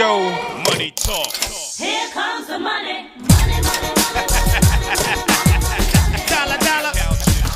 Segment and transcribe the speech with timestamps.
[0.00, 0.30] go.
[0.64, 1.36] Money talk.
[1.76, 3.10] Here comes the money.
[3.20, 4.24] Money, money, money.
[6.24, 6.92] Dollar, dollar.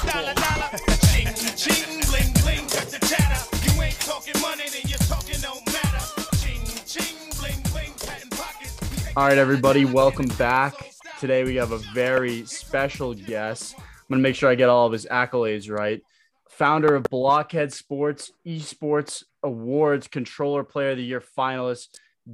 [0.04, 0.69] Dollar, dollar.
[1.08, 2.69] Ching, ching, bling, bling.
[2.69, 3.40] Cut the chatter.
[3.65, 6.04] You ain't talking money, then your talking don't matter.
[6.37, 7.94] Ching, ching, bling, bling.
[8.04, 9.17] Patent pockets.
[9.17, 10.74] All right, everybody, welcome back.
[11.21, 13.74] Today we have a very special guest.
[13.79, 16.02] I'm going to make sure I get all of his accolades right.
[16.51, 21.88] Founder of Blockhead Sports, Esports Awards, Controller Player of the Year finalist,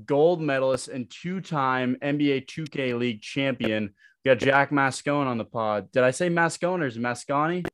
[0.07, 3.95] gold medalist, and two time NBA 2K League champion.
[4.25, 5.91] We got Jack Mascone on the pod.
[5.93, 7.67] Did I say Mascone or is it Mascani?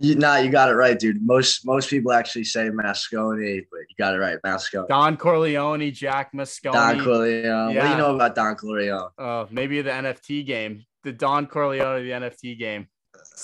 [0.00, 1.20] You, nah, you got it right, dude.
[1.26, 4.86] Most most people actually say Masconi, but you got it right, Masconi.
[4.88, 6.72] Don Corleone, Jack Mascone.
[6.72, 7.74] Don Corleone.
[7.74, 9.10] What do you know about Don Corleone?
[9.18, 12.86] Uh, maybe the NFT game, the Don Corleone, the NFT game.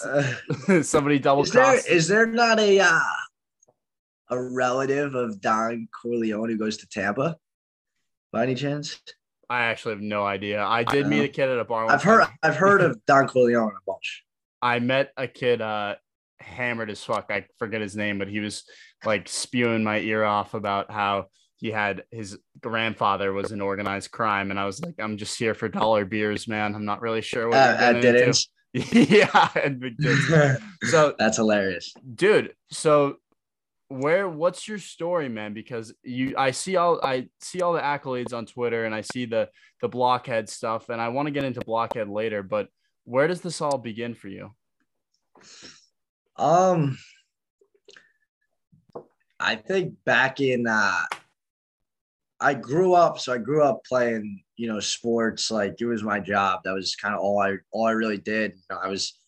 [0.04, 1.88] Uh, Somebody double is there crossed.
[1.88, 3.00] is there not a uh,
[4.30, 7.36] a relative of Don Corleone who goes to Tampa?
[8.34, 9.00] By any chance?
[9.48, 10.64] I actually have no idea.
[10.64, 11.88] I did I meet a kid at a bar.
[11.88, 12.36] I've heard time.
[12.42, 14.24] I've heard of Don Corleone a bunch.
[14.60, 15.94] I met a kid uh
[16.40, 17.26] hammered as fuck.
[17.30, 18.64] I forget his name, but he was
[19.04, 21.26] like spewing my ear off about how
[21.58, 25.54] he had his grandfather was in organized crime, and I was like, I'm just here
[25.54, 26.74] for dollar beers, man.
[26.74, 28.48] I'm not really sure what At, you're at getting into." Diddins.
[29.08, 31.94] yeah, and So, That's hilarious.
[32.16, 33.18] dude, so
[33.88, 35.54] where what's your story, man?
[35.54, 39.26] Because you I see all I see all the accolades on Twitter and I see
[39.26, 39.48] the
[39.80, 42.68] the blockhead stuff, and I want to get into blockhead later, but
[43.04, 44.54] where does this all begin for you?
[46.36, 46.98] Um,
[49.38, 51.02] I think back in uh,
[52.40, 55.50] I grew up, so I grew up playing, you know, sports.
[55.50, 56.60] Like it was my job.
[56.64, 58.52] That was kind of all I all I really did.
[58.52, 59.18] You know, I was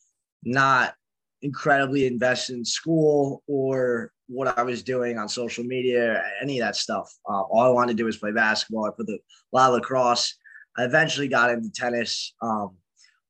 [0.43, 0.95] not
[1.43, 6.77] incredibly invested in school or what I was doing on social media, any of that
[6.77, 7.13] stuff.
[7.29, 8.87] Uh, all I wanted to do was play basketball.
[8.87, 9.19] I put a
[9.53, 10.37] lot of lacrosse.
[10.77, 12.77] I eventually got into tennis, um,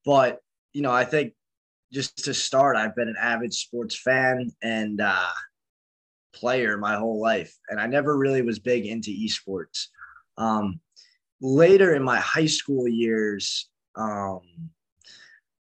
[0.04, 0.40] but
[0.72, 1.32] you know, I think
[1.92, 5.28] just to start, I've been an avid sports fan and uh,
[6.34, 9.86] player my whole life, and I never really was big into esports.
[10.38, 10.80] Um,
[11.40, 14.40] later in my high school years, um,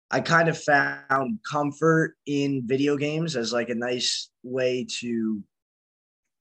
[0.09, 5.43] I kind of found comfort in video games as like a nice way to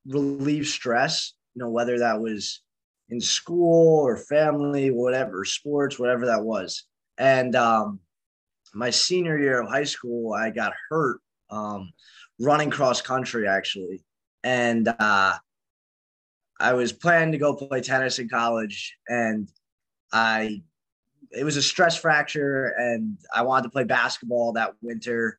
[0.06, 1.32] relieve stress.
[1.54, 2.60] You know, whether that was
[3.08, 6.84] in school or family, whatever, sports, whatever that was,
[7.18, 8.00] and um,
[8.74, 11.18] my senior year of high school, I got hurt
[11.50, 11.92] um,
[12.38, 14.04] running cross country actually,
[14.44, 15.34] and uh,
[16.60, 19.48] I was planning to go play tennis in college, and
[20.12, 20.62] I
[21.30, 25.38] it was a stress fracture, and I wanted to play basketball that winter,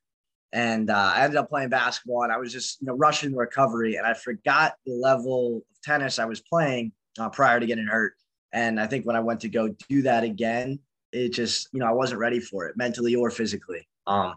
[0.53, 3.95] and uh, I ended up playing basketball, and I was just you know rushing recovery,
[3.95, 8.13] and I forgot the level of tennis I was playing uh, prior to getting hurt,
[8.53, 10.79] and I think when I went to go do that again,
[11.11, 13.87] it just you know I wasn't ready for it mentally or physically.
[14.05, 14.35] Um,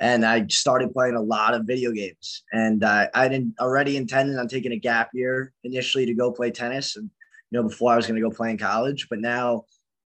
[0.00, 4.38] and I started playing a lot of video games, and uh, I didn't already intended
[4.38, 7.10] on taking a gap year initially to go play tennis, and
[7.50, 9.64] you know before I was going to go play in college, but now.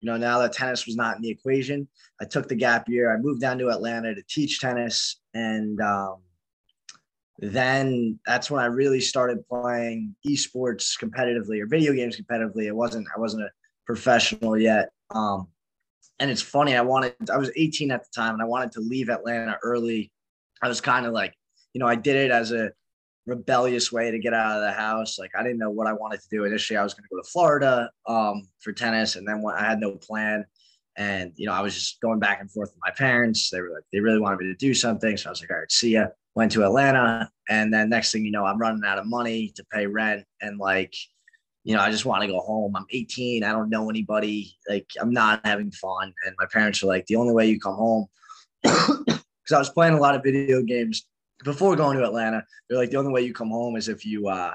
[0.03, 1.87] You know, now that tennis was not in the equation,
[2.19, 3.13] I took the gap year.
[3.13, 6.17] I moved down to Atlanta to teach tennis, and um,
[7.39, 12.65] then that's when I really started playing esports competitively or video games competitively.
[12.65, 13.49] It wasn't I wasn't a
[13.85, 14.89] professional yet.
[15.11, 15.47] Um,
[16.19, 16.75] and it's funny.
[16.75, 20.11] I wanted I was 18 at the time, and I wanted to leave Atlanta early.
[20.61, 21.33] I was kind of like,
[21.71, 22.73] you know, I did it as a
[23.25, 25.17] rebellious way to get out of the house.
[25.17, 26.45] Like I didn't know what I wanted to do.
[26.45, 29.63] Initially, I was going to go to Florida um, for tennis, and then when I
[29.63, 30.45] had no plan.
[30.95, 33.49] And you know, I was just going back and forth with my parents.
[33.49, 35.57] They were like, they really wanted me to do something, so I was like, all
[35.57, 36.07] right, see ya.
[36.35, 39.63] Went to Atlanta, and then next thing you know, I'm running out of money to
[39.71, 40.93] pay rent, and like,
[41.63, 42.75] you know, I just want to go home.
[42.75, 43.43] I'm 18.
[43.43, 44.55] I don't know anybody.
[44.67, 46.13] Like, I'm not having fun.
[46.25, 48.07] And my parents are like, the only way you come home,
[48.63, 51.05] because I was playing a lot of video games
[51.43, 52.45] before going to Atlanta.
[52.69, 54.53] They're like, the only way you come home is if you uh,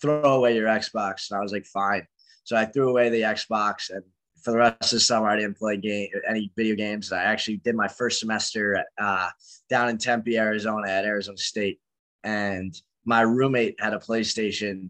[0.00, 1.30] throw away your Xbox.
[1.30, 2.06] And I was like, fine.
[2.44, 4.02] So I threw away the Xbox, and
[4.42, 7.12] for the rest of the summer, I didn't play game any video games.
[7.12, 9.28] I actually did my first semester at, uh,
[9.68, 11.78] down in Tempe, Arizona, at Arizona State,
[12.24, 12.74] and
[13.04, 14.88] my roommate had a PlayStation,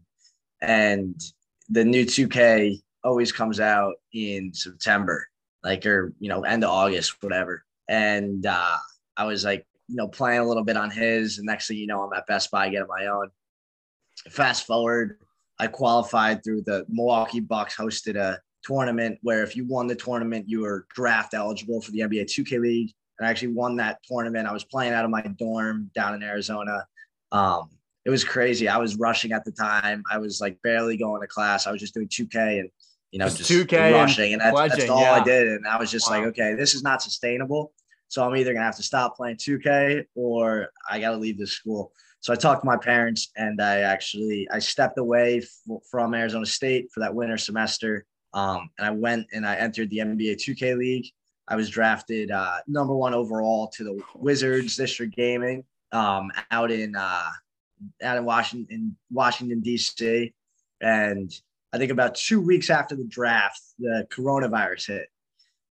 [0.61, 1.21] and
[1.69, 5.27] the new 2K always comes out in September,
[5.65, 7.65] like or you know end of August, whatever.
[7.89, 8.77] And uh,
[9.17, 11.87] I was like, you know, playing a little bit on his, and next thing you
[11.87, 13.31] know, I'm at Best Buy getting my own.
[14.31, 15.19] Fast forward,
[15.59, 20.49] I qualified through the Milwaukee Bucks hosted a tournament where if you won the tournament,
[20.49, 22.93] you were draft eligible for the NBA 2K League.
[23.19, 24.47] And I actually won that tournament.
[24.47, 26.87] I was playing out of my dorm down in Arizona.
[27.33, 27.71] Um,
[28.05, 28.69] it was crazy.
[28.69, 30.03] I was rushing at the time.
[30.11, 31.67] I was like barely going to class.
[31.67, 32.71] I was just doing 2K and
[33.11, 35.13] you know Just just, 2K and rushing, and, that's, that's pledging, all yeah.
[35.13, 35.49] I did.
[35.49, 36.19] And I was just Wow.
[36.19, 37.73] like, okay, this is not sustainable.
[38.09, 41.53] So I'm either gonna have to stop playing 2K or I got to leave this
[41.53, 41.93] school.
[42.21, 46.47] So I talked to my parents, and I actually I stepped away f- from Arizona
[46.47, 48.05] State for that winter semester.
[48.35, 51.07] Um, and I went and I entered the NBA 2K League.
[51.47, 56.95] I was drafted uh, number one overall to the Wizards District Gaming um, out in
[56.97, 57.31] uh,
[58.03, 60.35] out in Washington, Washington D.C.
[60.81, 61.33] And
[61.73, 65.09] I think about two weeks after the draft, the coronavirus hit.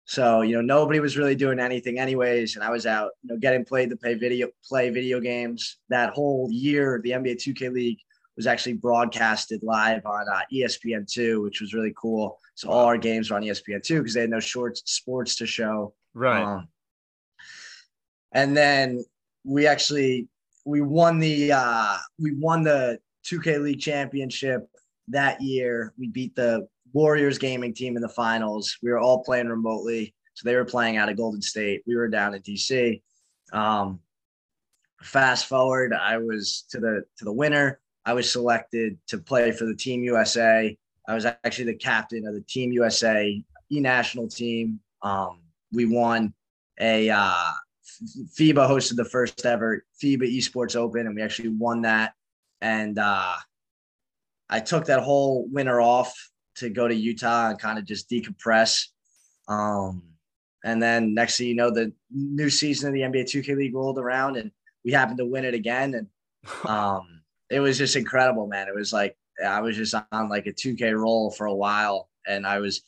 [0.09, 3.37] So you know nobody was really doing anything anyways, and I was out, you know,
[3.37, 5.77] getting played to play video play video games.
[5.89, 7.99] That whole year, the NBA 2K League
[8.35, 12.39] was actually broadcasted live on uh, ESPN2, which was really cool.
[12.55, 15.93] So all our games were on ESPN2 because they had no short sports to show.
[16.15, 16.41] Right.
[16.41, 16.67] Um,
[18.31, 19.05] and then
[19.43, 20.27] we actually
[20.65, 22.97] we won the uh, we won the
[23.27, 24.67] 2K League championship
[25.09, 25.93] that year.
[25.99, 28.77] We beat the Warriors gaming team in the finals.
[28.81, 31.83] We were all playing remotely, so they were playing out of Golden State.
[31.85, 33.01] We were down in DC.
[33.53, 33.99] Um,
[35.01, 37.79] fast forward, I was to the to the winner.
[38.05, 40.77] I was selected to play for the Team USA.
[41.07, 44.79] I was actually the captain of the Team USA e national team.
[45.01, 45.41] Um,
[45.71, 46.33] we won
[46.79, 47.51] a uh,
[48.37, 52.13] FIBA hosted the first ever FIBA Esports Open, and we actually won that.
[52.61, 53.33] And uh,
[54.49, 56.13] I took that whole winter off
[56.55, 58.87] to go to Utah and kind of just decompress.
[59.47, 60.03] Um,
[60.63, 63.97] and then next thing you know, the new season of the NBA 2K League rolled
[63.97, 64.51] around, and
[64.83, 65.93] we happened to win it again.
[65.93, 66.07] And
[66.69, 68.67] um, it was just incredible, man.
[68.67, 72.45] It was like I was just on like a 2K roll for a while, and
[72.45, 72.81] I was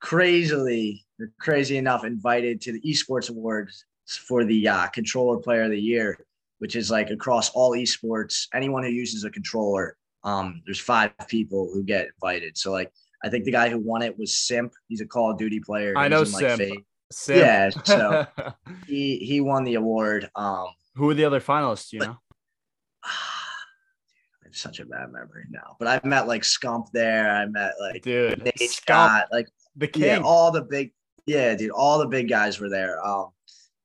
[0.00, 1.04] crazily,
[1.40, 6.18] crazy enough, invited to the Esports Awards for the uh, Controller Player of the Year,
[6.58, 8.48] which is like across all esports.
[8.54, 12.56] Anyone who uses a controller, um, there's five people who get invited.
[12.58, 12.90] So like,
[13.22, 14.72] I think the guy who won it was Simp.
[14.88, 15.94] He's a Call of Duty player.
[15.96, 16.84] I know in, like, Simp.
[17.28, 18.26] Yeah, so-
[18.86, 20.28] He he won the award.
[20.34, 20.66] Um,
[20.96, 21.92] Who were the other finalists?
[21.92, 22.16] You know.
[23.04, 27.30] I have such a bad memory now, but I met like Scump there.
[27.30, 30.02] I met like Dude, Nate Scott, Scott, like the king.
[30.04, 30.92] yeah, all the big,
[31.26, 33.04] yeah, dude, all the big guys were there.
[33.06, 33.30] Um,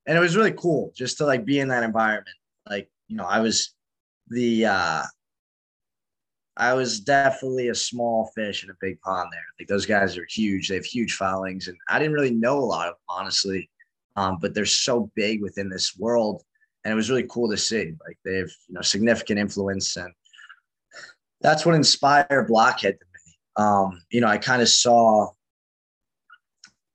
[0.05, 2.35] and it was really cool just to like be in that environment.
[2.69, 3.73] Like, you know, I was
[4.29, 5.03] the, uh,
[6.59, 9.45] I was definitely a small fish in a big pond there.
[9.57, 10.67] Like those guys are huge.
[10.67, 13.69] They have huge followings, and I didn't really know a lot of them, honestly.
[14.17, 16.43] Um, but they're so big within this world,
[16.83, 17.93] and it was really cool to see.
[18.05, 20.13] Like they have, you know, significant influence, and
[21.39, 23.33] that's what inspired Blockhead to me.
[23.55, 25.29] Um, you know, I kind of saw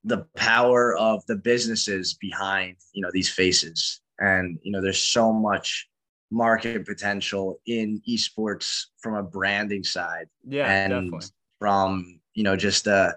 [0.05, 5.33] the power of the businesses behind you know these faces and you know there's so
[5.33, 5.89] much
[6.31, 10.27] market potential in esports from a branding side.
[10.47, 11.27] Yeah, and definitely.
[11.59, 13.13] from you know just uh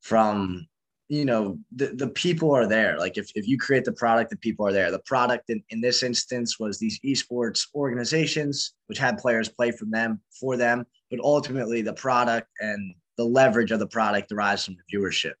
[0.00, 0.66] from
[1.08, 2.98] you know the, the people are there.
[2.98, 4.90] Like if, if you create the product the people are there.
[4.90, 9.90] The product in, in this instance was these esports organizations which had players play from
[9.90, 10.86] them for them.
[11.10, 15.34] But ultimately the product and the leverage of the product derives from the viewership.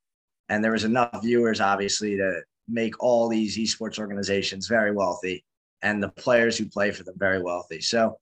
[0.48, 5.44] And there was enough viewers obviously to make all these esports organizations very wealthy
[5.82, 7.80] and the players who play for them very wealthy.
[7.80, 8.18] So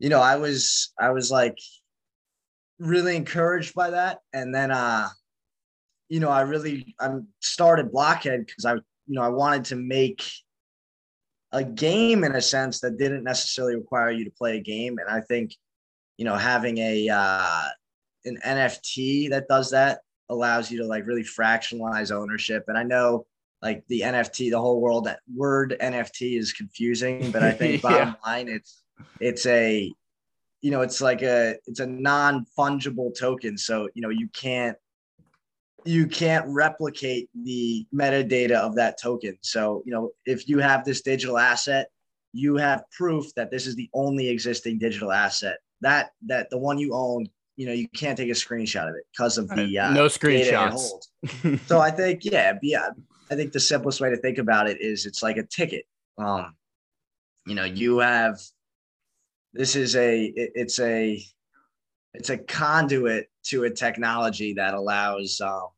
[0.00, 1.56] you know i was i was like
[2.80, 4.18] really encouraged by that.
[4.32, 5.08] And then uh
[6.08, 10.24] you know i really i started blockhead because i you know i wanted to make
[11.52, 14.98] a game in a sense that didn't necessarily require you to play a game.
[14.98, 15.54] And i think
[16.16, 17.64] you know having a uh
[18.24, 22.64] an nft that does that allows you to like really fractionalize ownership.
[22.68, 23.26] And i know
[23.62, 27.90] like the nft the whole world that word nft is confusing but i think Yeah.
[27.90, 28.82] bottom line it's
[29.20, 29.92] it's a
[30.62, 33.56] you know it's like a it's a non-fungible token.
[33.56, 34.76] So you know you can't
[35.84, 39.38] you can't replicate the metadata of that token.
[39.42, 41.88] So you know if you have this digital asset
[42.32, 45.58] you have proof that this is the only existing digital asset.
[45.80, 47.26] That that the one you own
[47.56, 50.92] you know you can't take a screenshot of it because of the uh, no screenshots.
[51.66, 52.88] so i think yeah yeah
[53.30, 55.84] i think the simplest way to think about it is it's like a ticket
[56.18, 56.54] um
[57.46, 58.38] you know you have
[59.52, 61.22] this is a it- it's a
[62.14, 65.68] it's a conduit to a technology that allows um,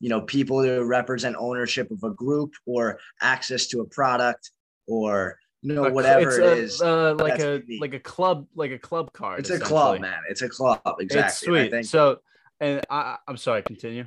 [0.00, 4.50] you know people to represent ownership of a group or access to a product
[4.86, 7.80] or you know whatever it's a, is uh, like a unique.
[7.80, 9.40] like a club like a club card.
[9.40, 11.86] it's a club man it's a club exactly It's sweet.
[11.86, 12.20] So,
[12.60, 13.62] and I, I'm sorry.
[13.62, 14.06] Continue.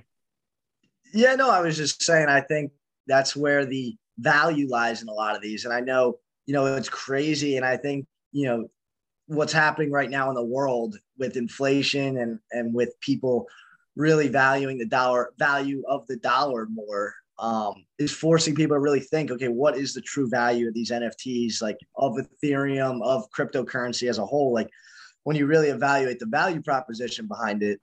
[1.13, 2.71] Yeah, no, I was just saying, I think
[3.07, 5.65] that's where the value lies in a lot of these.
[5.65, 7.57] And I know, you know, it's crazy.
[7.57, 8.69] And I think, you know,
[9.27, 13.47] what's happening right now in the world with inflation and and with people
[13.95, 18.99] really valuing the dollar value of the dollar more um, is forcing people to really
[18.99, 24.09] think okay what is the true value of these nfts like of ethereum of cryptocurrency
[24.09, 24.69] as a whole like
[25.23, 27.81] when you really evaluate the value proposition behind it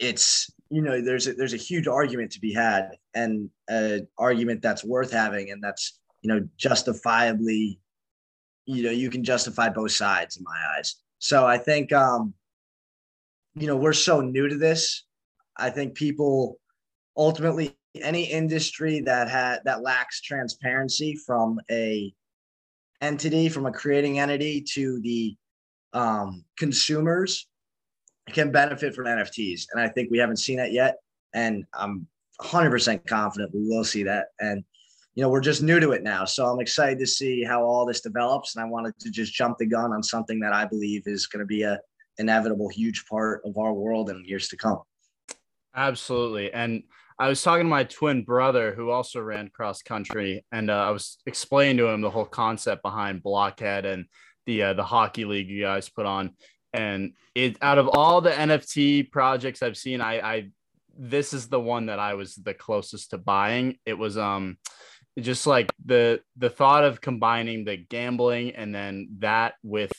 [0.00, 4.62] it's you know there's a, there's a huge argument to be had and an argument
[4.62, 7.78] that's worth having and that's you know justifiably
[8.66, 10.96] you know you can justify both sides in my eyes.
[11.18, 12.34] So i think um
[13.54, 15.04] you know we're so new to this.
[15.56, 16.58] I think people
[17.16, 22.14] ultimately any industry that had that lacks transparency from a
[23.00, 25.36] entity from a creating entity to the
[25.92, 27.48] um, consumers
[28.30, 30.96] can benefit from nfts and i think we haven't seen that yet
[31.34, 32.06] and i'm
[32.40, 34.64] 100% confident we will see that and
[35.14, 37.84] you know we're just new to it now so i'm excited to see how all
[37.84, 41.02] this develops and i wanted to just jump the gun on something that i believe
[41.06, 41.78] is going to be a
[42.18, 44.78] inevitable huge part of our world in years to come
[45.74, 46.52] Absolutely.
[46.52, 46.82] And
[47.18, 50.90] I was talking to my twin brother who also ran cross country, and uh, I
[50.90, 54.06] was explaining to him the whole concept behind Blockhead and
[54.46, 56.30] the uh, the hockey league you guys put on.
[56.72, 60.50] And it out of all the NFT projects I've seen, I, I
[60.96, 63.78] this is the one that I was the closest to buying.
[63.86, 64.58] It was um
[65.18, 69.92] just like the the thought of combining the gambling and then that with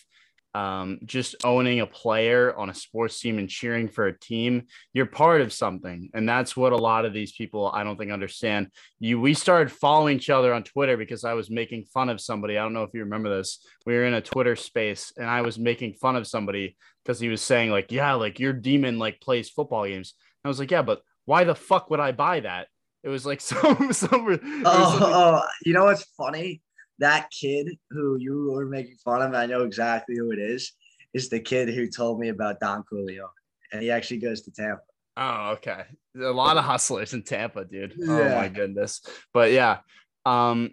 [0.53, 5.05] um, just owning a player on a sports team and cheering for a team, you're
[5.05, 6.09] part of something.
[6.13, 8.67] And that's what a lot of these people I don't think understand.
[8.99, 12.57] You we started following each other on Twitter because I was making fun of somebody.
[12.57, 13.65] I don't know if you remember this.
[13.85, 17.29] We were in a Twitter space and I was making fun of somebody because he
[17.29, 20.13] was saying, like, yeah, like your demon like plays football games.
[20.43, 22.67] And I was like, yeah, but why the fuck would I buy that?
[23.03, 24.39] It was like some some.
[24.65, 26.61] oh, oh, you know what's funny?
[27.01, 30.71] That kid who you were making fun of, I know exactly who it is,
[31.13, 33.27] is the kid who told me about Don Coolio.
[33.73, 34.81] And he actually goes to Tampa.
[35.17, 35.83] Oh, okay.
[36.15, 37.93] A lot of hustlers in Tampa, dude.
[37.97, 38.11] Yeah.
[38.11, 39.01] Oh my goodness.
[39.33, 39.79] But yeah.
[40.25, 40.71] Um,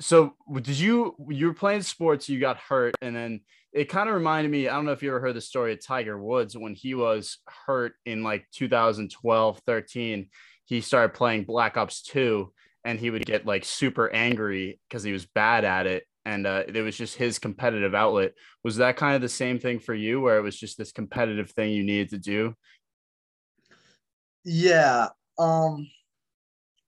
[0.00, 3.40] so did you you were playing sports, you got hurt, and then
[3.72, 5.84] it kind of reminded me, I don't know if you ever heard the story of
[5.84, 10.28] Tiger Woods when he was hurt in like 2012, 13,
[10.64, 12.52] he started playing Black Ops 2
[12.84, 16.62] and he would get like super angry because he was bad at it and uh,
[16.66, 18.32] it was just his competitive outlet.
[18.62, 21.50] Was that kind of the same thing for you where it was just this competitive
[21.50, 22.54] thing you needed to do?
[24.44, 25.88] Yeah um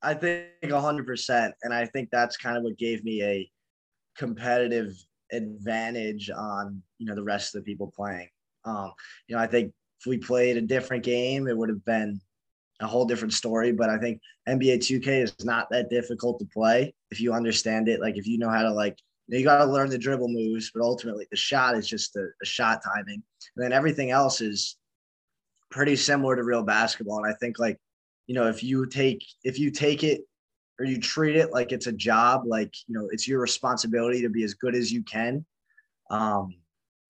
[0.03, 3.51] i think 100% and i think that's kind of what gave me a
[4.17, 4.93] competitive
[5.33, 8.29] advantage on you know the rest of the people playing.
[8.65, 8.93] Um
[9.27, 12.21] you know i think if we played a different game it would have been
[12.81, 13.73] a whole different story.
[13.73, 18.01] But I think NBA 2K is not that difficult to play if you understand it.
[18.01, 20.83] Like if you know how to like you, got to learn the dribble moves, but
[20.83, 23.23] ultimately the shot is just a, shot timing,
[23.57, 24.77] and then everything else is
[25.71, 27.25] pretty similar to real basketball.
[27.25, 27.79] And I think like
[28.27, 30.23] you know if you take if you take it
[30.79, 34.29] or you treat it like it's a job, like you know it's your responsibility to
[34.29, 35.45] be as good as you can.
[36.11, 36.55] Um,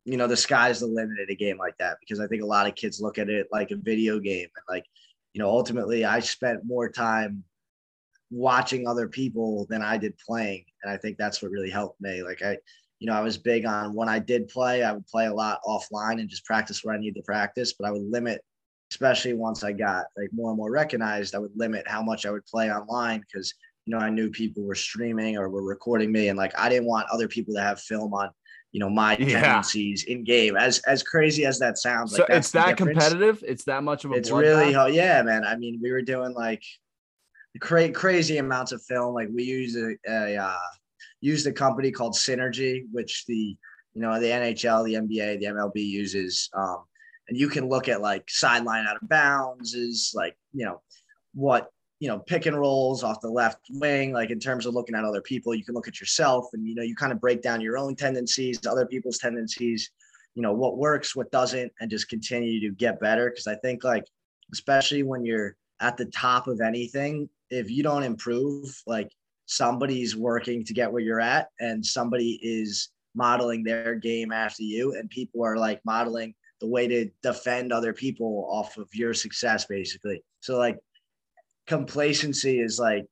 [0.06, 2.46] you know the sky's the limit at a game like that because I think a
[2.46, 4.85] lot of kids look at it like a video game and like
[5.37, 7.45] you know, ultimately I spent more time
[8.31, 10.64] watching other people than I did playing.
[10.83, 12.23] And I think that's what really helped me.
[12.23, 12.57] Like I,
[13.00, 15.61] you know, I was big on when I did play, I would play a lot
[15.66, 18.40] offline and just practice where I need to practice, but I would limit,
[18.90, 22.31] especially once I got like more and more recognized, I would limit how much I
[22.31, 23.52] would play online because,
[23.85, 26.28] you know, I knew people were streaming or were recording me.
[26.28, 28.31] And like, I didn't want other people to have film on
[28.73, 29.40] you know my yeah.
[29.40, 30.56] tendencies in game.
[30.56, 33.42] As as crazy as that sounds, so like it's that competitive.
[33.46, 34.14] It's that much of a.
[34.14, 35.44] It's really oh yeah, man.
[35.44, 36.62] I mean, we were doing like
[37.61, 39.14] cra- crazy amounts of film.
[39.14, 40.58] Like we use a, a uh,
[41.20, 43.56] used a company called Synergy, which the
[43.94, 46.50] you know the NHL, the NBA, the MLB uses.
[46.54, 46.85] Um,
[47.28, 50.80] and you can look at like sideline out of bounds is like you know
[51.35, 54.95] what you know, pick and rolls off the left wing, like in terms of looking
[54.95, 57.41] at other people, you can look at yourself and, you know, you kind of break
[57.41, 59.91] down your own tendencies, other people's tendencies,
[60.35, 63.31] you know, what works, what doesn't, and just continue to get better.
[63.31, 64.05] Cause I think, like,
[64.53, 69.11] especially when you're at the top of anything, if you don't improve, like,
[69.47, 74.95] somebody's working to get where you're at and somebody is modeling their game after you,
[74.95, 79.65] and people are like modeling the way to defend other people off of your success,
[79.65, 80.23] basically.
[80.41, 80.79] So, like,
[81.66, 83.06] complacency is like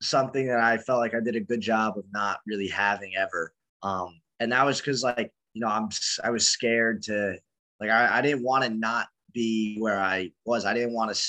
[0.00, 3.52] something that I felt like I did a good job of not really having ever.
[3.82, 5.88] Um, and that was because like, you know, I'm,
[6.24, 7.36] I was scared to
[7.80, 10.64] like, I, I didn't want to not be where I was.
[10.64, 11.20] I didn't want to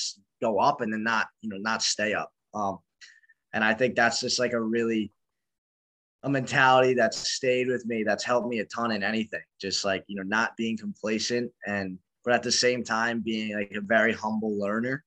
[0.41, 2.31] go up and then not, you know, not stay up.
[2.53, 2.79] Um,
[3.53, 5.11] and I think that's just like a really
[6.23, 10.03] a mentality that's stayed with me that's helped me a ton in anything just like
[10.07, 14.13] you know not being complacent and but at the same time being like a very
[14.13, 15.03] humble learner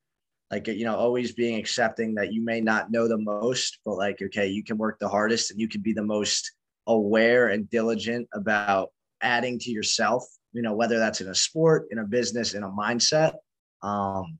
[0.50, 4.20] like you know always being accepting that you may not know the most but like
[4.22, 6.52] okay you can work the hardest and you can be the most
[6.86, 8.90] aware and diligent about
[9.22, 12.68] adding to yourself you know whether that's in a sport in a business in a
[12.68, 13.34] mindset
[13.82, 14.38] um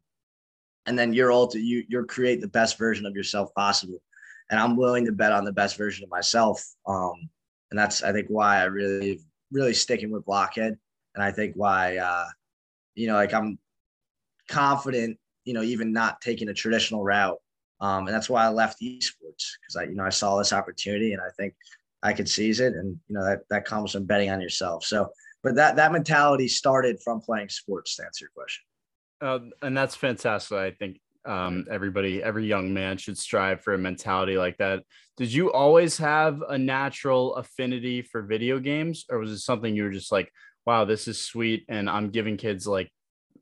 [0.87, 4.00] and then you're all to you you're create the best version of yourself possible
[4.50, 6.64] and I'm willing to bet on the best version of myself.
[6.87, 7.28] Um,
[7.70, 9.20] and that's I think why I really
[9.50, 10.76] really sticking with Blockhead,
[11.14, 12.26] and I think why uh,
[12.94, 13.58] you know like I'm
[14.49, 17.38] confident, you know, even not taking a traditional route.
[17.80, 21.12] Um, and that's why I left esports because I you know I saw this opportunity
[21.12, 21.54] and I think
[22.02, 24.84] I could seize it, and you know that that comes from betting on yourself.
[24.84, 25.08] So,
[25.42, 27.96] but that that mentality started from playing sports.
[27.96, 28.64] To answer your question.
[29.20, 30.56] Uh, and that's fantastic.
[30.58, 34.82] I think um, everybody, every young man should strive for a mentality like that.
[35.16, 39.84] Did you always have a natural affinity for video games, or was it something you
[39.84, 40.30] were just like,
[40.66, 42.90] wow, this is sweet, and I'm giving kids like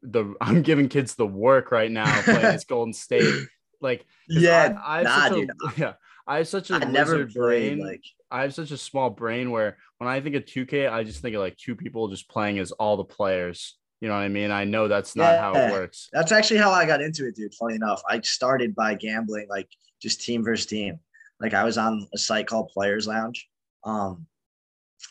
[0.02, 3.46] the I'm giving kids the work right now playing this Golden State.
[3.80, 5.50] Like, yeah, I, I have nah, dude.
[5.50, 5.92] a, yeah,
[6.26, 7.78] I have such a I never lizard brain.
[7.78, 11.20] like I have such a small brain where when I think of 2K, I just
[11.20, 13.76] think of like two people just playing as all the players.
[14.00, 14.50] You know what I mean?
[14.50, 16.08] I know that's not how it works.
[16.12, 17.54] That's actually how I got into it, dude.
[17.54, 19.68] Funny enough, I started by gambling, like
[20.00, 20.98] just team versus team.
[21.40, 23.48] Like I was on a site called Players Lounge,
[23.84, 24.26] um,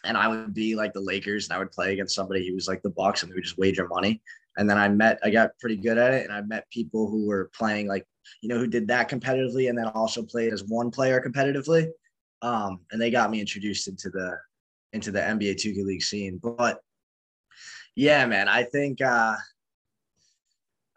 [0.03, 2.67] and I would be like the Lakers, and I would play against somebody who was
[2.67, 4.21] like the Bucks, and we would just wager money.
[4.57, 7.25] And then I met, I got pretty good at it, and I met people who
[7.25, 8.05] were playing like,
[8.41, 11.87] you know, who did that competitively, and then also played as one player competitively.
[12.41, 14.37] Um, and they got me introduced into the
[14.93, 16.39] into the NBA 2K League scene.
[16.41, 16.79] But
[17.95, 19.35] yeah, man, I think uh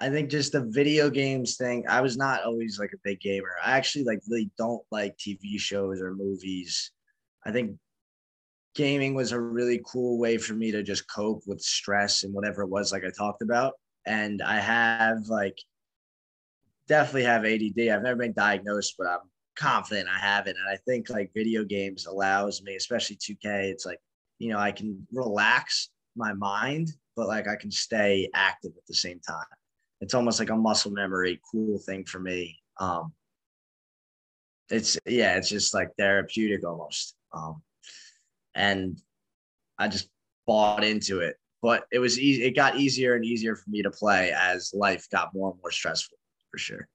[0.01, 1.85] I think just the video games thing.
[1.89, 3.55] I was not always like a big gamer.
[3.65, 6.91] I actually like really don't like TV shows or movies.
[7.47, 7.79] I think
[8.75, 12.63] gaming was a really cool way for me to just cope with stress and whatever
[12.63, 13.75] it was like I talked about.
[14.07, 15.57] And I have like
[16.89, 17.89] definitely have ADD.
[17.89, 19.21] I've never been diagnosed, but I'm
[19.57, 20.57] confident I have it.
[20.57, 24.01] And I think like video games allows me, especially 2K, it's like,
[24.39, 28.95] you know, I can relax my mind, but like I can stay active at the
[28.95, 29.45] same time.
[30.01, 32.59] It's almost like a muscle memory, cool thing for me.
[32.79, 33.13] Um,
[34.71, 37.15] it's yeah, it's just like therapeutic almost.
[37.33, 37.63] Um,
[38.55, 39.01] and
[39.79, 40.09] I just
[40.47, 41.37] bought into it.
[41.63, 42.45] But it was easy.
[42.45, 45.71] It got easier and easier for me to play as life got more and more
[45.71, 46.19] stressful,
[46.51, 46.89] for sure.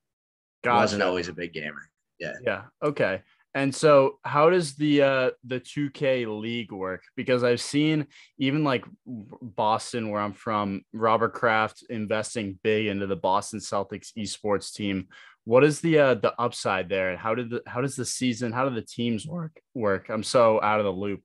[0.64, 1.90] I wasn't always a big gamer.
[2.20, 2.34] Yeah.
[2.44, 2.62] Yeah.
[2.84, 3.22] Okay.
[3.56, 7.02] And so how does the uh the 2K league work?
[7.16, 13.16] Because I've seen even like Boston where I'm from, Robert Kraft investing big into the
[13.16, 15.08] Boston Celtics esports team.
[15.46, 17.10] What is the uh the upside there?
[17.10, 20.10] And how did the how does the season, how do the teams work work?
[20.10, 21.22] I'm so out of the loop.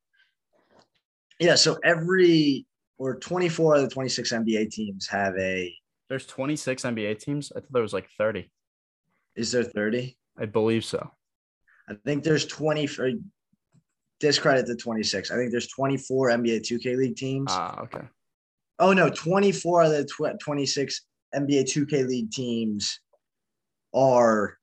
[1.40, 1.54] Yeah.
[1.54, 2.66] So every
[2.98, 5.74] or 24 of the 26 NBA teams have a.
[6.08, 7.52] There's 26 NBA teams.
[7.54, 8.50] I thought there was like 30.
[9.36, 10.16] Is there 30?
[10.38, 11.10] I believe so.
[11.88, 13.10] I think there's 20 for
[14.20, 15.30] discredit the 26.
[15.30, 17.50] I think there's 24 NBA 2K League teams.
[17.50, 18.06] Ah, okay.
[18.78, 23.00] oh no, 24 of the tw- 26 NBA 2K League teams
[23.92, 24.56] are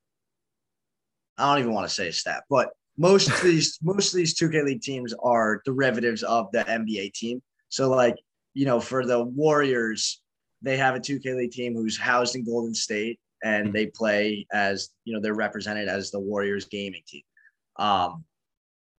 [1.38, 4.40] I don't even want to say a stat, but most of these most of these
[4.40, 7.42] 2K League teams are derivatives of the NBA team.
[7.70, 8.16] So like,
[8.54, 10.22] you know, for the Warriors,
[10.62, 14.90] they have a 2K League team who's housed in Golden State and they play as,
[15.06, 17.24] you know, they're represented as the Warriors gaming team.
[17.78, 18.26] Um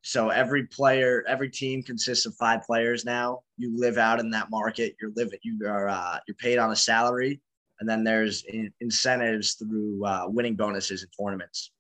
[0.03, 3.43] so every player, every team consists of five players now.
[3.57, 4.97] You live out in that market.
[5.01, 5.39] You're living.
[5.43, 7.41] You are uh, you're paid on a salary,
[7.79, 11.71] and then there's in, incentives through uh, winning bonuses and tournaments.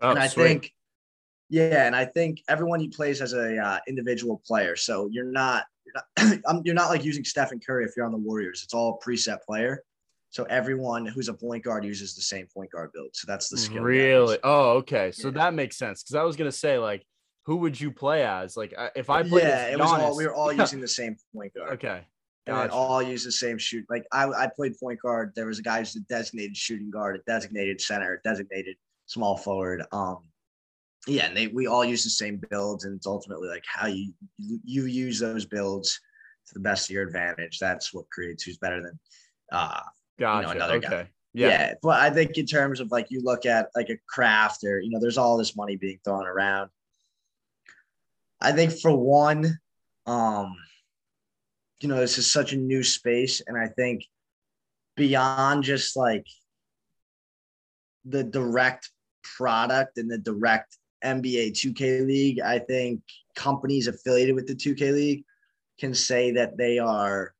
[0.00, 0.44] Oh, and I sweet.
[0.44, 0.72] think,
[1.48, 4.76] yeah, and I think everyone he plays as a uh, individual player.
[4.76, 8.12] So you're not you're not, um, you're not like using Stephen Curry if you're on
[8.12, 8.62] the Warriors.
[8.64, 9.82] It's all preset player.
[10.30, 13.10] So everyone who's a point guard uses the same point guard build.
[13.12, 13.82] So that's the skill.
[13.82, 14.38] Really?
[14.42, 15.12] Oh, okay.
[15.12, 15.34] So Yeah.
[15.34, 17.06] that makes sense because I was gonna say like,
[17.44, 18.56] who would you play as?
[18.56, 20.62] Like, if I played, yeah, it was all we were all Yeah.
[20.62, 21.72] using the same point guard.
[21.74, 22.04] Okay.
[22.48, 22.72] and Gotcha.
[22.72, 23.84] all use the same shoot.
[23.88, 25.32] Like I, I played point guard.
[25.36, 29.36] There was a guy who's a designated shooting guard, a designated center, a designated small
[29.36, 29.84] forward.
[29.92, 30.18] Um,
[31.06, 34.12] yeah, and they we all use the same builds, and it's ultimately like how you
[34.38, 36.00] you, you use those builds
[36.48, 37.58] to the best of your advantage.
[37.58, 38.98] That's what creates who's better than.
[39.52, 39.80] Uh,
[40.18, 40.50] Gotcha.
[40.50, 41.08] another guy.
[41.34, 41.48] yeah.
[41.48, 41.74] Yeah.
[41.82, 44.90] but I think in terms of like you look at like a Kraft or you
[44.90, 46.70] know, there's all this money being thrown around.
[48.40, 49.58] I think for one,
[50.06, 50.56] um,
[51.80, 54.04] you know, this is such a new space, and I think
[54.96, 56.26] beyond just like
[58.04, 58.90] the direct
[59.22, 62.40] product and the direct NBA 2K League.
[62.40, 63.00] I think
[63.34, 65.24] companies affiliated with the 2K League
[65.78, 67.34] can say that they are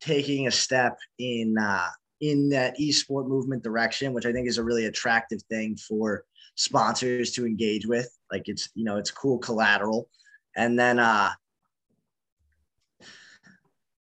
[0.00, 1.88] taking a step in uh,
[2.20, 6.24] in that esport movement direction, which I think is a really attractive thing for
[6.54, 8.08] sponsors to engage with.
[8.30, 10.08] Like it's you know it's cool collateral,
[10.56, 11.30] and then uh,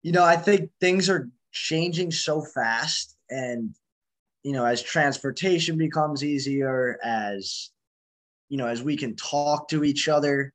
[0.04, 3.76] you know I think things are changing so fast, and
[4.44, 7.70] you know as transportation becomes easier, as
[8.52, 10.54] you know as we can talk to each other,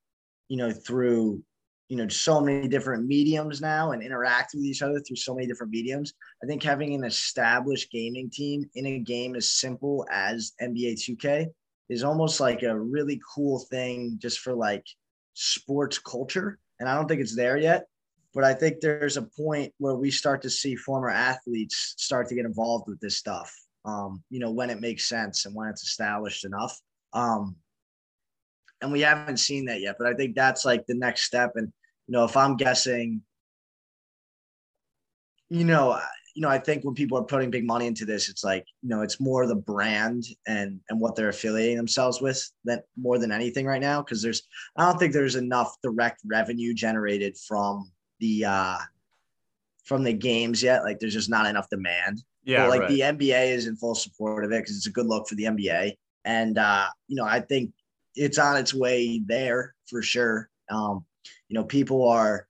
[0.49, 1.43] you know through
[1.89, 5.47] you know so many different mediums now and interact with each other through so many
[5.47, 10.53] different mediums i think having an established gaming team in a game as simple as
[10.61, 11.47] nba 2k
[11.89, 14.85] is almost like a really cool thing just for like
[15.35, 16.59] sports culture.
[16.81, 17.85] And i don't think it's there yet
[18.35, 22.35] but i think there's a point where we start to see former athletes start to
[22.35, 23.55] get involved with this stuff
[23.87, 26.77] um, you know when it makes sense and when it's established enough.
[27.13, 27.57] Um,
[28.81, 29.97] and we haven't seen that yet.
[29.99, 31.53] But I think that's like the next step.
[31.57, 31.73] And
[32.07, 33.23] you know, if I'm guessing,
[35.49, 35.99] you know,
[36.35, 38.89] you know, I think when people are putting big money into this, it's like you
[38.89, 43.33] know, it's more the brand and and what they're affiliating themselves with that more than
[43.33, 44.03] anything right now.
[44.03, 44.43] Because there's,
[44.77, 48.79] I don't think there's enough direct revenue generated from the uh
[49.85, 50.83] from the games yet.
[50.83, 52.23] Like there's just not enough demand.
[52.45, 52.91] Yeah, But, like right.
[52.91, 55.45] the NBA is in full support of it because it's a good look for the
[55.45, 55.93] NBA.
[56.25, 57.73] And uh, you know, I think
[58.17, 60.49] it's on its way there for sure.
[60.71, 61.05] Um,
[61.49, 62.49] you know, people are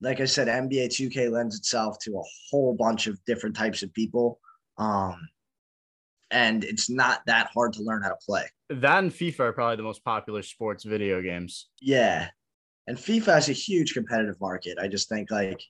[0.00, 3.92] like I said, NBA 2K lends itself to a whole bunch of different types of
[3.92, 4.40] people.
[4.78, 5.28] Um,
[6.30, 8.44] and it's not that hard to learn how to play.
[8.70, 11.68] that and FIFA are probably the most popular sports video games.
[11.80, 12.28] Yeah.
[12.86, 14.78] And FIFA has a huge competitive market.
[14.80, 15.60] I just think like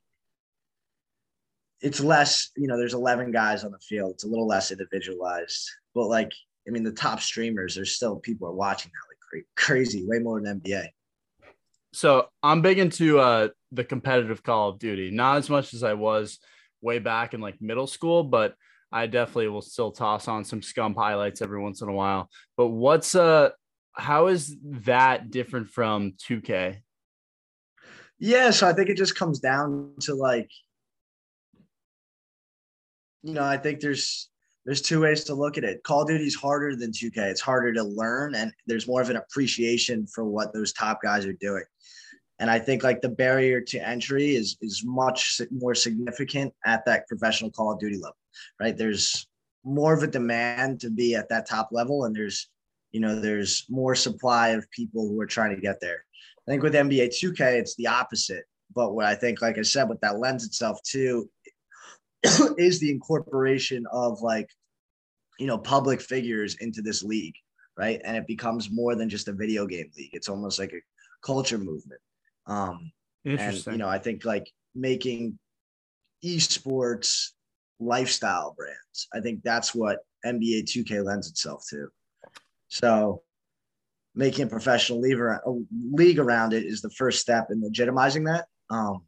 [1.80, 4.12] it's less, you know, there's 11 guys on the field.
[4.12, 5.68] It's a little less individualized.
[5.94, 6.30] But like,
[6.70, 10.40] I mean, the top streamers, there's still people are watching that like crazy, way more
[10.40, 10.86] than NBA.
[11.92, 15.94] So I'm big into uh the competitive Call of Duty, not as much as I
[15.94, 16.38] was
[16.80, 18.54] way back in like middle school, but
[18.92, 22.30] I definitely will still toss on some scump highlights every once in a while.
[22.56, 23.50] But what's uh
[23.92, 26.82] how is that different from 2K?
[28.20, 30.50] Yeah, so I think it just comes down to like,
[33.24, 34.30] you know, I think there's
[34.70, 35.82] there's two ways to look at it.
[35.82, 37.16] Call of Duty is harder than 2K.
[37.16, 41.26] It's harder to learn, and there's more of an appreciation for what those top guys
[41.26, 41.64] are doing.
[42.38, 47.08] And I think like the barrier to entry is is much more significant at that
[47.08, 48.16] professional Call of Duty level,
[48.60, 48.76] right?
[48.76, 49.26] There's
[49.64, 52.48] more of a demand to be at that top level, and there's
[52.92, 56.04] you know there's more supply of people who are trying to get there.
[56.46, 58.44] I think with NBA 2K, it's the opposite.
[58.72, 61.28] But what I think, like I said, what that lends itself to
[62.56, 64.48] is the incorporation of like,
[65.40, 67.34] you know, public figures into this league,
[67.76, 67.98] right?
[68.04, 70.10] And it becomes more than just a video game league.
[70.12, 70.82] It's almost like a
[71.26, 72.00] culture movement.
[72.46, 72.92] Um,
[73.24, 75.38] and you know, I think like making
[76.22, 77.30] esports
[77.78, 79.08] lifestyle brands.
[79.14, 81.88] I think that's what NBA 2K lends itself to.
[82.68, 83.22] So
[84.14, 85.54] making a professional league around, a
[85.96, 88.46] league around it is the first step in legitimizing that.
[88.68, 89.04] Um,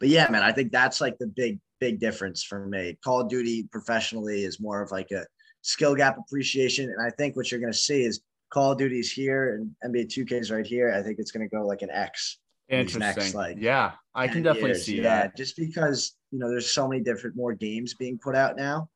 [0.00, 2.98] but yeah, man, I think that's like the big, big difference for me.
[3.04, 5.24] Call of Duty professionally is more of like a
[5.62, 6.90] skill gap appreciation.
[6.90, 10.06] And I think what you're going to see is Call of Duty's here and NBA
[10.06, 10.92] 2K is right here.
[10.92, 12.38] I think it's going to go like an X.
[12.68, 13.00] Interesting.
[13.00, 14.86] next, like, yeah, I can definitely years.
[14.86, 15.36] see yeah, that.
[15.36, 18.88] just because you know there's so many different more games being put out now,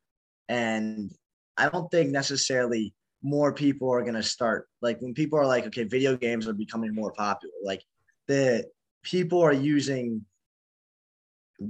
[0.48, 1.12] and
[1.58, 5.84] I don't think necessarily more people are gonna start like when people are like, okay,
[5.84, 7.52] video games are becoming more popular.
[7.62, 7.82] Like
[8.26, 8.64] the
[9.02, 10.24] people are using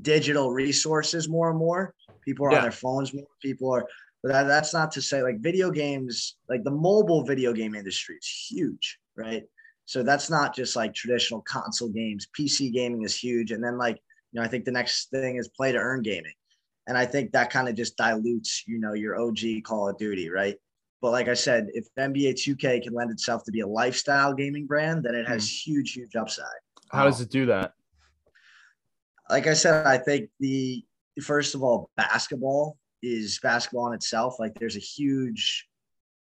[0.02, 1.94] digital resources more and more.
[2.24, 2.58] People are Yeah.
[2.58, 3.26] on their phones more.
[3.40, 3.86] People are,
[4.22, 8.16] but that, that's not to say like video games, like the mobile video game industry
[8.16, 9.44] is huge, right?
[9.86, 12.28] So that's not just like traditional console games.
[12.38, 13.52] PC gaming is huge.
[13.52, 13.96] And then like,
[14.32, 16.34] you know, I think the next thing is play to earn gaming.
[16.86, 20.30] And I think that kind of just dilutes, you know, your OG Call of Duty,
[20.30, 20.56] right?
[21.00, 24.66] But like I said, if NBA 2K can lend itself to be a lifestyle gaming
[24.66, 25.70] brand, then it has hmm.
[25.70, 26.46] huge, huge upside.
[26.90, 27.72] How does it do that?
[29.30, 30.84] Like I said, I think the
[31.22, 34.38] first of all, basketball is basketball in itself.
[34.38, 35.66] Like there's a huge,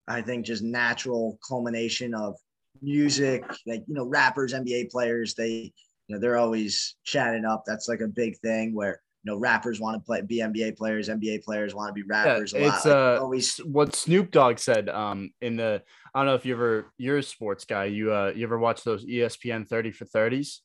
[0.08, 2.36] I think, just natural culmination of
[2.82, 3.44] music.
[3.66, 5.74] Like you know, rappers, NBA players, they
[6.08, 7.64] you know they're always chatting up.
[7.66, 11.10] That's like a big thing where you know rappers want to play be NBA players,
[11.10, 12.54] NBA players want to be Yeah, rappers.
[12.54, 12.76] a lot.
[12.76, 16.46] it's Like, uh always what Snoop Dogg said um in the I don't know if
[16.46, 17.86] you ever you're a sports guy.
[17.86, 20.60] You uh you ever watch those ESPN 30 for 30s?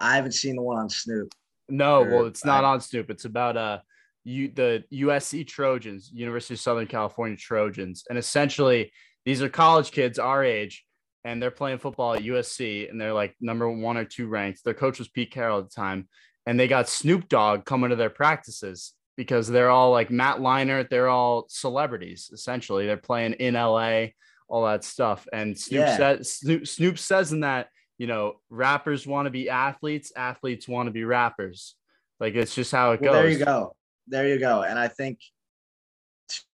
[0.00, 1.32] I haven't seen the one on Snoop.
[1.68, 3.10] No, Or well, it's not I- on Snoop.
[3.10, 3.78] It's about uh
[4.24, 8.92] you the USC Trojans, University of Southern California Trojans, and essentially
[9.24, 10.84] these are college kids our age,
[11.24, 14.64] and they're playing football at USC, and they're like number one or two ranked.
[14.64, 16.08] Their coach was Pete Carroll at the time,
[16.46, 20.88] and they got Snoop Dogg coming to their practices because they're all like Matt Leinart.
[20.90, 22.86] They're all celebrities essentially.
[22.86, 24.08] They're playing in LA,
[24.48, 25.26] all that stuff.
[25.32, 25.96] And Snoop Yeah.
[25.96, 27.68] says Snoop, Snoop says in that
[28.00, 31.74] you know rappers want to be athletes, athletes want to be rappers.
[32.18, 33.22] Like it's just how it Well, goes.
[33.22, 33.76] there you go.
[34.06, 34.62] There you go.
[34.62, 35.18] And I think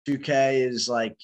[0.08, 1.16] 2K is like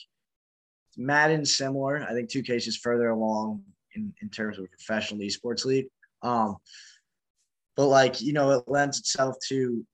[0.97, 2.03] Madden similar.
[2.03, 3.63] I think 2K is just further along
[3.95, 5.87] in, in terms of a professional esports league.
[6.23, 6.57] Um,
[7.77, 9.87] but like, you know, it lends itself to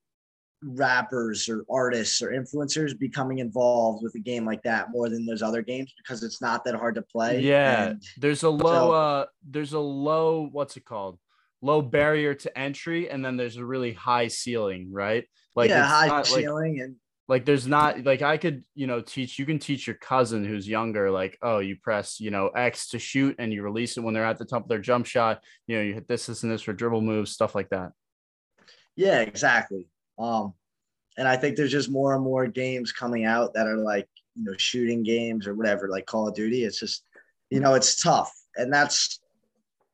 [0.66, 5.42] rappers or artists or influencers becoming involved with a game like that more than those
[5.42, 7.40] other games because it's not that hard to play.
[7.40, 11.18] Yeah, And there's a low so- uh there's a low what's it called?
[11.61, 15.24] Low barrier to entry and then there's a really high ceiling, right?
[15.55, 16.96] Like yeah, high not, like, ceiling and
[17.27, 20.68] like there's not like I could, you know, teach you can teach your cousin who's
[20.68, 24.12] younger like, oh, you press, you know, X to shoot and you release it when
[24.14, 26.53] they're at the top of their jump shot, you know, you hit this this and
[26.53, 27.92] this for dribble moves, stuff like that.
[28.96, 29.88] Yeah, exactly.
[30.18, 30.55] Um,
[31.16, 34.44] and I think there's just more and more games coming out that are like, you
[34.44, 36.64] know, shooting games or whatever, like Call of Duty.
[36.64, 37.05] It's just,
[37.50, 38.33] you know, it's tough.
[38.57, 39.20] And that's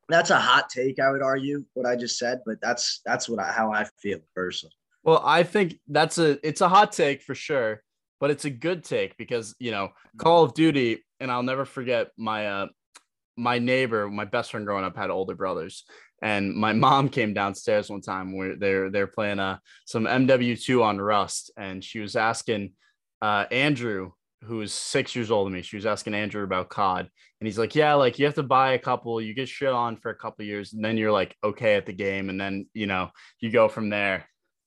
[0.08, 3.38] that's a hot take, I would argue, what I just said, but that's that's what
[3.38, 4.74] I how I feel personally.
[5.02, 7.82] Well, I think that's a it's a hot take for sure,
[8.18, 12.08] but it's a good take because you know Call of Duty, and I'll never forget
[12.18, 12.66] my uh
[13.36, 15.84] my neighbor, my best friend growing up had older brothers,
[16.22, 21.00] and my mom came downstairs one time where they're they're playing uh some MW2 on
[21.00, 22.72] Rust, and she was asking
[23.22, 24.12] uh Andrew,
[24.44, 27.08] who is six years older than me, she was asking Andrew about COD,
[27.40, 29.96] and he's like, yeah, like you have to buy a couple, you get shit on
[29.96, 32.86] for a couple years, and then you're like okay at the game, and then you
[32.86, 34.26] know you go from there.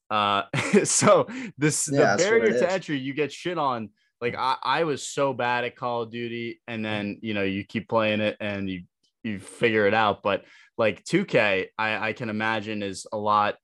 [0.10, 0.44] Uh,
[0.84, 3.90] so this Yeah, the barrier to entry, you get shit on.
[4.22, 7.64] Like I, I was so bad at Call of Duty, and then you know you
[7.64, 8.84] keep playing it and you
[9.24, 10.24] you figure it out.
[10.24, 10.46] But
[10.78, 13.56] like 2K, I, I can imagine is a lot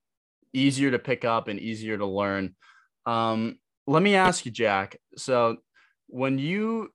[0.54, 2.56] easier to pick up and easier to learn.
[3.06, 4.98] Um, let me ask you, Jack.
[5.18, 5.58] So
[6.08, 6.92] when you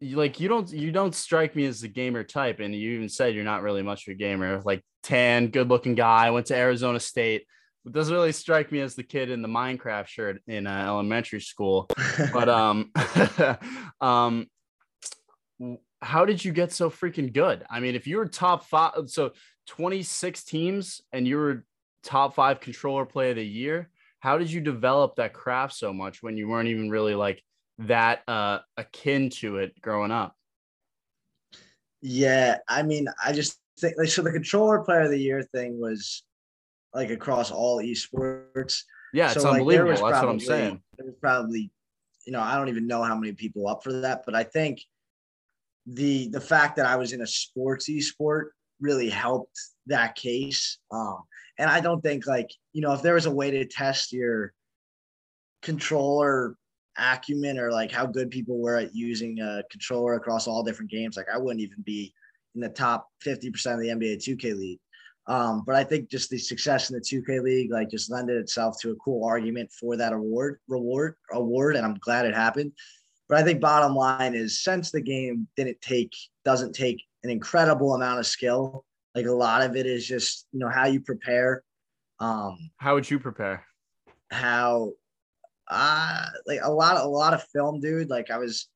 [0.00, 3.34] like you don't you don't strike me as the gamer type, and you even said
[3.34, 4.60] you're not really much of a gamer.
[4.64, 7.46] Like tan, good looking guy, went to Arizona State.
[7.84, 11.40] It doesn't really strike me as the kid in the Minecraft shirt in uh, elementary
[11.40, 11.88] school.
[12.32, 12.92] But um,
[14.00, 14.46] um,
[16.02, 17.64] how did you get so freaking good?
[17.70, 19.32] I mean, if you were top five, so
[19.68, 21.64] 26 teams and you were
[22.02, 23.88] top five controller play of the year,
[24.20, 27.42] how did you develop that craft so much when you weren't even really like
[27.78, 30.36] that uh akin to it growing up?
[32.00, 35.80] Yeah, I mean, I just think like so the controller player of the year thing
[35.80, 36.24] was
[36.92, 38.82] like across all esports.
[39.14, 39.88] Yeah, it's So, like, there unbelievable.
[39.90, 40.82] That's what I'm probably- saying.
[40.96, 41.70] There was probably,
[42.26, 44.80] you know, I don't even know how many people up for that, but I think
[45.86, 50.78] the the fact that I was in a sports esport really helped that case.
[50.90, 51.22] Um,
[51.58, 54.52] and I don't think like you know if there was a way to test your
[55.62, 56.56] controller
[56.98, 61.16] acumen or like how good people were at using a controller across all different games,
[61.16, 62.12] like I wouldn't even be
[62.54, 64.80] in the top 50% of the NBA 2K league.
[65.26, 68.76] Um, but I think just the success in the 2K league like just lended itself
[68.80, 72.72] to a cool argument for that award reward award, and I'm glad it happened.
[73.32, 76.14] But I think bottom line is since the game didn't take
[76.44, 80.58] doesn't take an incredible amount of skill, like a lot of it is just you
[80.58, 81.62] know how you prepare,
[82.20, 83.64] um, How would you prepare?
[84.30, 84.92] how
[85.68, 88.10] uh like a lot a lot of film, dude.
[88.10, 88.68] Like I was,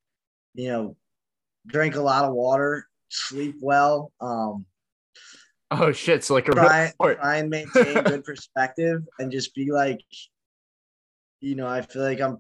[0.54, 0.96] you know,
[1.66, 4.64] drink a lot of water, sleep well, um,
[5.70, 6.24] Oh shit!
[6.24, 10.00] So like a try, try and maintain good perspective and just be like,
[11.42, 12.38] you know, I feel like I'm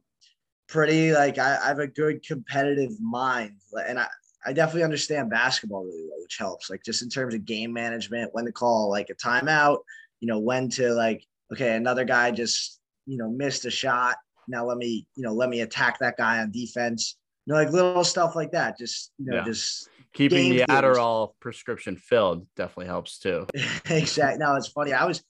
[0.68, 3.56] pretty like I, I have a good competitive mind,
[3.88, 4.06] and I
[4.44, 6.70] I definitely understand basketball really well, which helps.
[6.70, 9.78] Like just in terms of game management, when to call like a timeout,
[10.20, 14.16] you know, when to like okay, another guy just you know missed a shot.
[14.48, 17.16] Now let me you know let me attack that guy on defense.
[17.46, 18.78] You know, like little stuff like that.
[18.78, 19.44] Just you know, Yeah.
[19.44, 20.96] just Keeping the theories.
[20.96, 23.46] Adderall prescription filled definitely helps too.
[23.90, 24.38] exactly.
[24.38, 24.94] No, it's funny.
[24.94, 25.22] I was,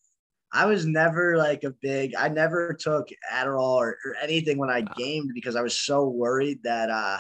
[0.57, 2.15] I was never like a big.
[2.15, 6.63] I never took Adderall or, or anything when I gamed because I was so worried
[6.65, 7.19] that uh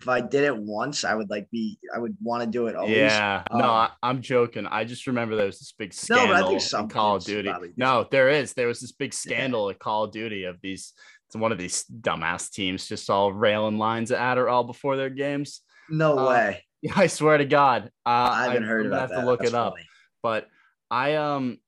[0.00, 1.78] if I did it once, I would like be.
[1.94, 2.94] I would want to do it always.
[2.96, 4.66] Yeah, no, Um, I, I'm joking.
[4.66, 7.52] I just remember there was this big No, scandal I some in Call of Duty.
[7.76, 8.54] No, there is.
[8.54, 10.94] There was this big scandal at Call of Duty of these.
[11.26, 15.60] It's one of these dumbass teams just all railing lines at Adderall before their games.
[15.90, 16.64] No Uh, way.
[16.96, 19.20] I swear to God, uh, I haven't heard I'm gonna have that.
[19.20, 19.74] to look That's it up.
[19.74, 19.86] funny.
[20.22, 20.48] But
[20.90, 21.58] I um,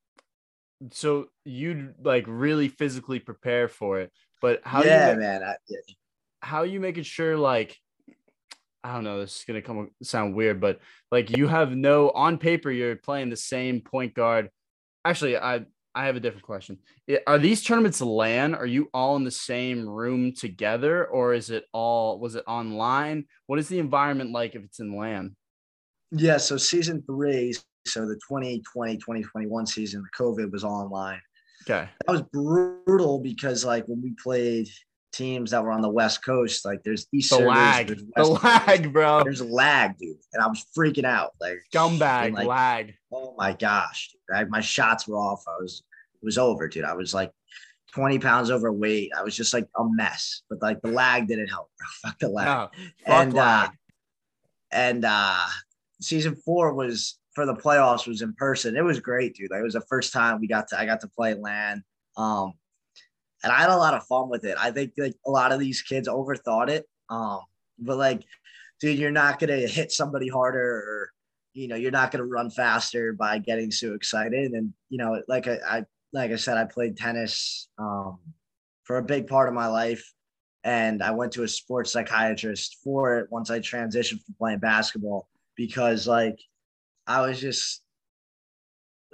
[0.90, 4.12] so you'd like really physically prepare for it.
[4.40, 5.42] But how you yeah, ma- man.
[5.42, 5.79] I, yeah.
[6.40, 7.77] how are you making sure like
[8.85, 12.38] I don't know, this is gonna come sound weird, but like you have no on
[12.38, 14.51] paper, you're playing the same point guard.
[15.05, 15.64] Actually, I
[15.95, 16.79] I have a different question.
[17.27, 18.55] Are these tournaments LAN?
[18.55, 23.27] Are you all in the same room together, or is it all was it online?
[23.47, 25.37] What is the environment like if it's in LAN?
[26.11, 27.55] Yeah, so season three,
[27.87, 31.21] so the 2020, 2021 season, the COVID was all online.
[31.62, 31.88] Okay.
[32.07, 34.68] That was brutal because like when we played
[35.12, 37.88] teams that were on the West Coast, like there's East The lag.
[37.88, 39.23] there's The lag, bro.
[39.23, 40.16] There's lag, dude.
[40.33, 41.33] And I was freaking out.
[41.40, 42.95] Like Scumbag like, lag.
[43.12, 44.11] Oh my gosh.
[44.12, 44.37] Dude.
[44.37, 45.45] I, my shots were off.
[45.47, 45.83] I was
[46.21, 46.85] it was over, dude.
[46.85, 47.31] I was like
[47.92, 49.11] 20 pounds overweight.
[49.16, 50.42] I was just like a mess.
[50.49, 51.71] But like the lag didn't help.
[51.79, 51.87] bro.
[52.11, 52.47] Fuck the lag.
[52.47, 52.71] No,
[53.07, 53.68] fuck and uh,
[54.73, 55.47] and uh
[56.01, 58.77] season four was for the playoffs was in person.
[58.77, 59.51] It was great, dude.
[59.51, 61.83] Like it was the first time we got to I got to play LAN.
[62.16, 62.55] Um
[63.42, 64.57] and I had a lot of fun with it.
[64.59, 66.87] I think like a lot of these kids overthought it.
[67.11, 67.40] Um,
[67.79, 68.23] but like,
[68.81, 71.11] dude, you're not gonna hit somebody harder or
[71.55, 74.53] you know, you're not gonna run faster by getting so excited.
[74.53, 78.18] And you know, like I, I like I said, I played tennis um
[78.85, 80.12] for a big part of my life.
[80.64, 85.27] And I went to a sports psychiatrist for it once I transitioned from playing basketball
[85.57, 86.38] because like
[87.07, 87.83] I was just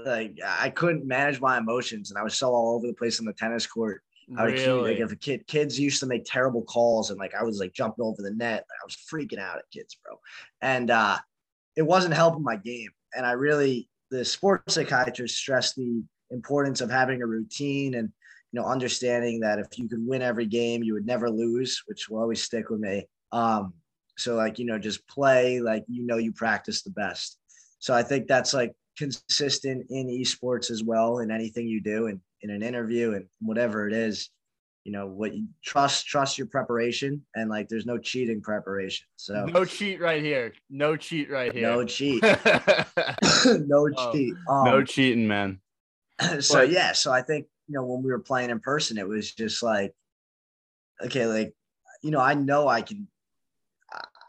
[0.05, 3.27] like I couldn't manage my emotions and I was so all over the place on
[3.27, 4.03] the tennis court.
[4.37, 4.93] I would keep, Really?
[4.93, 7.73] like if a kid kids used to make terrible calls and like I was like
[7.73, 8.65] jumping over the net.
[8.71, 10.21] I was freaking out at kids, bro.
[10.61, 11.17] And uh
[11.77, 12.91] it wasn't helping my game.
[13.17, 18.13] And I really the sports psychiatrist stressed the importance of having a routine and
[18.53, 22.09] you know understanding that if you could win every game, you would never lose, which
[22.09, 23.09] will always stick with me.
[23.33, 23.73] Um
[24.19, 27.38] so like you know just play like you know you practice the best.
[27.79, 32.21] So I think that's like consistent in esports as well in anything you do and
[32.43, 34.31] in an interview and whatever it is
[34.85, 39.45] you know what you trust trust your preparation and like there's no cheating preparation so
[39.45, 40.53] no cheat right here.
[40.71, 41.63] No cheat right here.
[41.63, 42.35] no cheat no,
[43.45, 45.61] no Oh, cheat um, cheating, man.
[46.41, 49.07] so but- yeah so i think you know when we were playing in person it
[49.07, 49.93] was just like
[51.05, 51.53] okay like
[52.03, 53.07] you know i know i can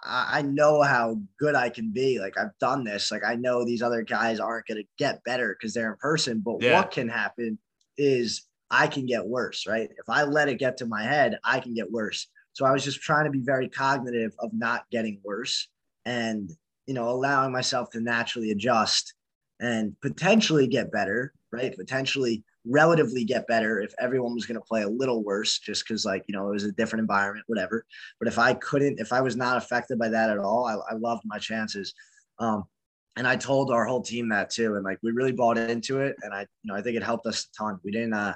[0.10, 2.20] I, I know how good I can be.
[2.20, 3.12] Like I've done this.
[3.12, 6.42] Like I know these other guys aren't going to get better because they're in person.
[6.44, 6.74] But Yeah.
[6.74, 7.60] what can happen
[7.98, 9.90] is I can get worse, right?
[9.90, 12.28] If I let it get to my head, I can get worse.
[12.54, 15.68] So I was just trying to be very cognitive of not getting worse
[16.06, 16.50] and,
[16.88, 19.14] you know, allowing myself to naturally adjust
[19.60, 21.76] and potentially get better, right?
[21.76, 26.06] Potentially relatively get better if everyone was going to play a little worse just because
[26.06, 27.86] like you know it was a different environment whatever
[28.20, 30.96] but if i couldn't if i was not affected by that at all i, I
[30.98, 31.94] loved my chances
[32.40, 32.64] um
[33.18, 36.16] and i told our whole team that too and like we really bought into it
[36.22, 38.36] and i you know i think it helped us a ton we didn't uh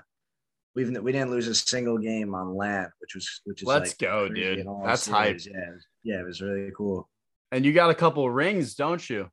[0.75, 3.97] we've we didn't lose a single game on LAN which was which is Let's like
[3.99, 4.65] go, dude.
[4.83, 5.39] That's hype.
[5.45, 7.07] yeah it was- yeah it was really cool
[7.51, 9.29] And you got a couple rings, don't you?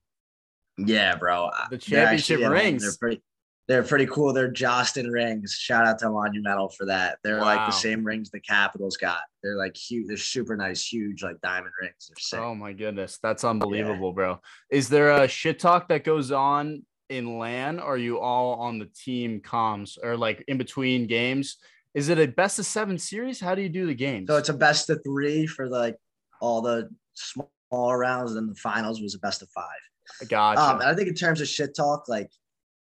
[0.76, 2.82] yeah bro The They're actually championship at rings.
[2.82, 3.22] They're pretty.
[3.70, 4.32] They're pretty cool.
[4.32, 5.52] They're Jostens rings.
[5.52, 7.18] Shout out to Monumental for that.
[7.22, 9.20] They're like the same rings the Capitals got.
[9.44, 10.08] They're like huge.
[10.08, 12.08] They're super nice, huge like diamond rings.
[12.08, 12.40] They're sick.
[12.40, 14.40] Oh my goodness, that's unbelievable, bro.
[14.72, 17.78] Is there a shit talk that goes on in LAN?
[17.78, 21.58] Or are you all on the team comms or like in between games?
[21.94, 23.38] Is it a best of seven series?
[23.38, 24.26] How do you do the games?
[24.26, 25.96] So it's a best of three for like
[26.40, 30.28] all the small rounds, and then the finals was a best of five.
[30.28, 30.60] gotcha.
[30.60, 32.30] Um, and I think in terms of shit talk, like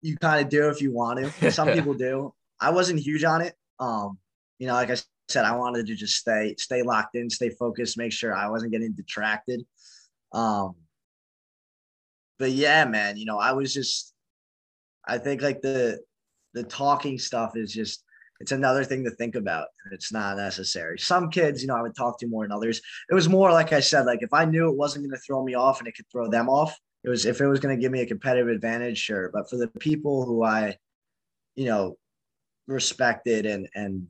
[0.02, 1.50] you kind of do if you want to.
[1.50, 2.34] Some people do.
[2.60, 3.54] I wasn't huge on it.
[3.78, 4.18] Um,
[4.58, 4.96] you know, like I
[5.28, 8.72] said, I wanted to just stay stay locked in, stay focused, make sure I wasn't
[8.72, 9.64] getting detracted.
[10.32, 10.74] Um,
[12.38, 14.12] but yeah, man, you know, I was just
[15.06, 16.00] I think like the
[16.54, 18.04] the talking stuff is just
[18.40, 20.98] it's another thing to think about it's not necessary.
[20.98, 22.80] Some kids, you know, I would talk to more than others.
[23.08, 25.44] It was more like I said, like if I knew it wasn't going to throw
[25.44, 27.80] me off and it could throw them off, it was if it was going to
[27.80, 29.30] give me a competitive advantage, sure.
[29.32, 30.76] But for the people who I,
[31.56, 31.96] you know,
[32.66, 34.06] respected and and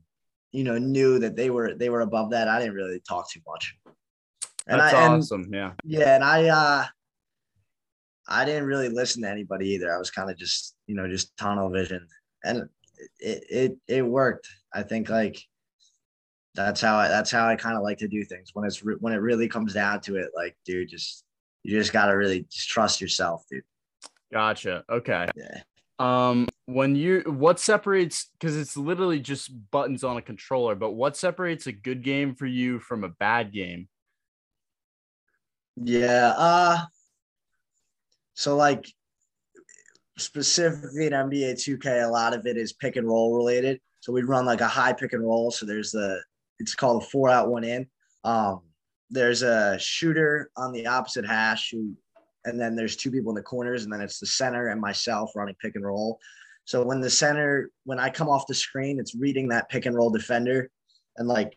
[0.52, 3.40] you know knew that they were they were above that, I didn't really talk too
[3.46, 3.76] much.
[4.66, 5.48] And that's I and awesome.
[5.52, 5.72] yeah.
[5.84, 6.84] yeah, and I uh
[8.28, 9.92] I didn't really listen to anybody either.
[9.92, 12.06] I was kind of just, you know, just tunnel vision.
[12.44, 12.68] And
[13.18, 14.48] it it it worked.
[14.72, 15.38] I think like
[16.54, 18.50] that's how I that's how I kind of like to do things.
[18.52, 21.24] When it's re- when it really comes down to it, like dude, just
[21.62, 23.62] you just got to really just trust yourself, dude.
[24.32, 24.84] Gotcha.
[24.90, 25.28] Okay.
[25.36, 25.62] Yeah.
[25.98, 31.16] Um, when you what separates because it's literally just buttons on a controller, but what
[31.16, 33.88] separates a good game for you from a bad game?
[35.76, 36.34] Yeah.
[36.36, 36.78] Uh
[38.34, 38.86] so like
[40.18, 43.80] specifically in NBA 2K, a lot of it is pick and roll related.
[44.00, 45.50] So we'd run like a high pick and roll.
[45.50, 46.20] So there's the
[46.58, 47.86] it's called a four out, one in.
[48.24, 48.62] Um,
[49.12, 51.92] there's a shooter on the opposite hash who,
[52.44, 55.30] and then there's two people in the corners, and then it's the center and myself
[55.36, 56.18] running pick and roll.
[56.64, 59.94] So when the center, when I come off the screen, it's reading that pick and
[59.94, 60.70] roll defender
[61.16, 61.56] and like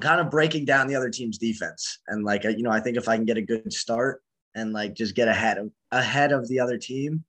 [0.00, 2.00] kind of breaking down the other team's defense.
[2.08, 4.22] And like, you know, I think if I can get a good start
[4.54, 7.24] and like just get ahead of ahead of the other team,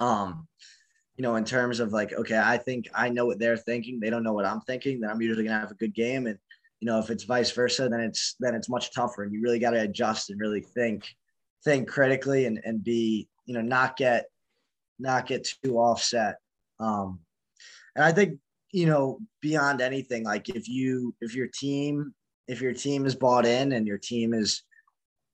[0.00, 0.48] um,
[1.16, 4.00] you know, in terms of like, okay, I think I know what they're thinking.
[4.00, 5.00] They don't know what I'm thinking.
[5.00, 6.26] Then I'm usually gonna have a good game.
[6.26, 6.38] And
[6.84, 9.22] you know, if it's vice versa, then it's then it's much tougher.
[9.22, 11.08] And you really got to adjust and really think,
[11.64, 14.26] think critically and and be, you know, not get
[14.98, 16.36] not get too offset.
[16.78, 17.20] Um,
[17.96, 18.38] and I think
[18.70, 22.12] you know beyond anything, like if you if your team
[22.48, 24.62] if your team is bought in and your team is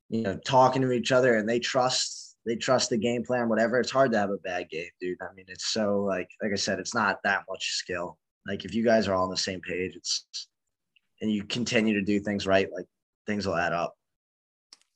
[0.09, 3.81] you know talking to each other and they trust they trust the game plan whatever
[3.81, 6.57] it's hard to have a bad game dude i mean it's so like like i
[6.57, 9.61] said it's not that much skill like if you guys are all on the same
[9.61, 10.49] page it's
[11.21, 12.87] and you continue to do things right like
[13.27, 13.95] things will add up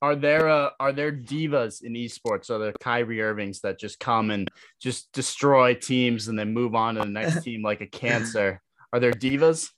[0.03, 2.51] Are there uh, are there divas in esports?
[2.51, 4.51] Are there Kyrie Irvings that just come and
[4.81, 8.61] just destroy teams and then move on to the next team like a cancer?
[8.93, 9.71] Are there divas?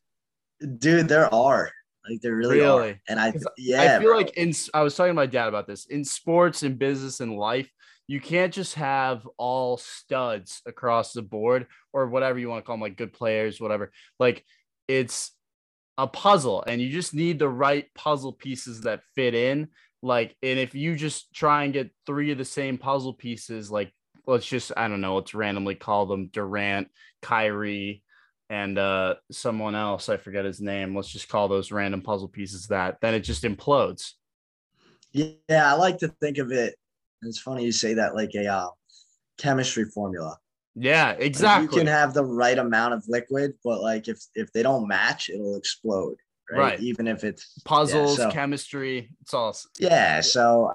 [0.79, 1.71] dude there are
[2.09, 2.91] like there really, Really?
[2.93, 4.17] are and i yeah I feel bro.
[4.17, 7.37] like in I was talking to my dad about this in sports and business and
[7.37, 7.71] life,
[8.09, 12.75] you can't just have all studs across the board or whatever you want to call
[12.77, 13.93] them, like good players, whatever.
[14.19, 14.45] Like
[14.89, 15.33] it's
[15.99, 19.69] a puzzle, and you just need the right puzzle pieces that fit in.
[20.03, 23.93] Like, and if you just try and get three of the same puzzle pieces, like
[24.27, 26.89] let's just I don't know, let's randomly call them Durant,
[27.23, 28.03] Kyrie,
[28.49, 30.95] and uh someone else i forget his name.
[30.95, 34.13] Let's just call those random puzzle pieces that then it just implodes.
[35.13, 36.77] Yeah i like to think of it
[37.23, 38.69] it's funny you say that like a uh,
[39.39, 40.39] chemistry formula
[40.79, 44.53] yeah Like, exactly you can have the right amount of liquid but like if if
[44.53, 46.17] they don't match it'll explode
[46.51, 46.81] right, Right.
[46.81, 50.73] even if it's puzzles so- chemistry it's all Yeah, so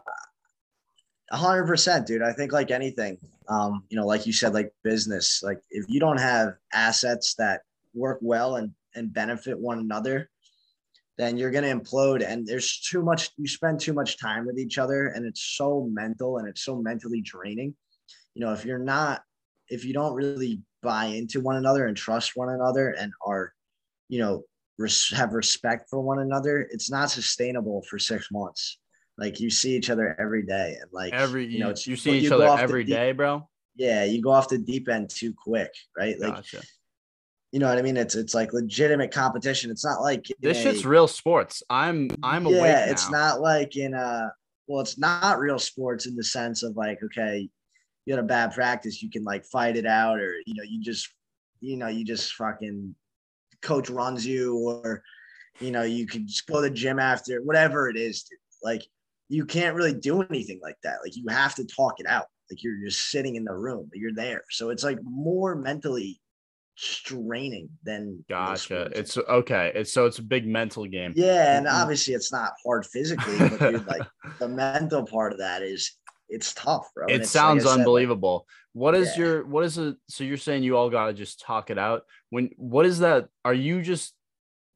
[1.34, 2.22] a hundred percent, dude.
[2.22, 5.98] I think like anything, um, you know, like you said, like business, like if you
[5.98, 7.62] don't have assets that
[7.94, 10.30] work well and and benefit one another,
[11.18, 12.22] then you're gonna implode.
[12.28, 13.30] And there's too much.
[13.38, 16.76] You spend too much time with each other, and it's so mental and it's so
[16.82, 17.74] mentally draining.
[18.36, 19.22] You know, if you're not,
[19.72, 23.54] if you don't really buy into one another and trust one another and are,
[24.10, 24.44] you know,
[24.78, 28.78] res- have respect for one another, it's not sustainable for six months.
[29.18, 32.18] Like you see each other every day and like every you know it's you see
[32.18, 33.48] you each other every deep- day bro?
[33.76, 36.20] Yeah you go off the deep end too quick right?
[36.20, 36.62] Like gotcha.
[37.52, 37.98] you know what i mean?
[37.98, 39.70] It's it's like legitimate competition.
[39.70, 41.62] It's not like this a- shit's real sports.
[41.70, 44.32] I'm i'm awake yeah it's not like in a
[44.68, 47.48] well it's not real sports in the sense of like okay
[48.06, 50.82] you had a bad practice you can like fight it out or you know you
[50.82, 51.10] just
[51.60, 52.96] you know you just fucking
[53.62, 55.04] coach runs you or
[55.60, 58.40] you know you can just go to the gym after whatever it is dude.
[58.64, 58.82] like
[59.30, 60.98] you can't really do anything like that.
[61.02, 62.26] Like you have to talk it out.
[62.50, 64.44] Like you're just sitting in the room but you're there.
[64.50, 66.20] So it's like more mentally
[66.76, 68.90] straining than gotcha.
[68.94, 69.72] it's okay.
[69.76, 71.14] It's so it's a big mental game.
[71.16, 71.72] Yeah, and Mhm.
[71.72, 74.04] obviously it's not hard physically, but dude, like
[74.40, 75.98] the mental part of that is
[76.32, 77.08] it's tough, bro.
[77.08, 79.24] It it's, like sounds said, like, unbelievable what is Yeah.
[79.24, 82.50] your what is it so you're saying you all gotta just talk it out when
[82.58, 84.14] what is that are you just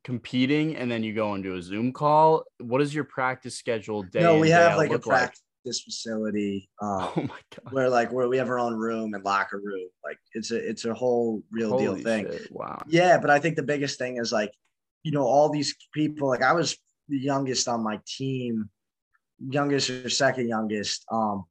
[0.03, 4.21] competing and then you go into a zoom call what is your practice schedule day
[4.21, 8.37] no, we have like a practice facility um, oh my god where like where we
[8.37, 9.87] have our own room and locker room.
[10.03, 12.25] Like it's a it's a whole real deal Holy thing.
[12.25, 14.51] shit, wow Yeah, but I think the biggest thing is like,
[15.03, 16.27] you know, all these people.
[16.27, 16.77] Like I was
[17.09, 18.69] the youngest on my team,
[19.39, 21.05] youngest or second youngest.
[21.11, 21.45] Um,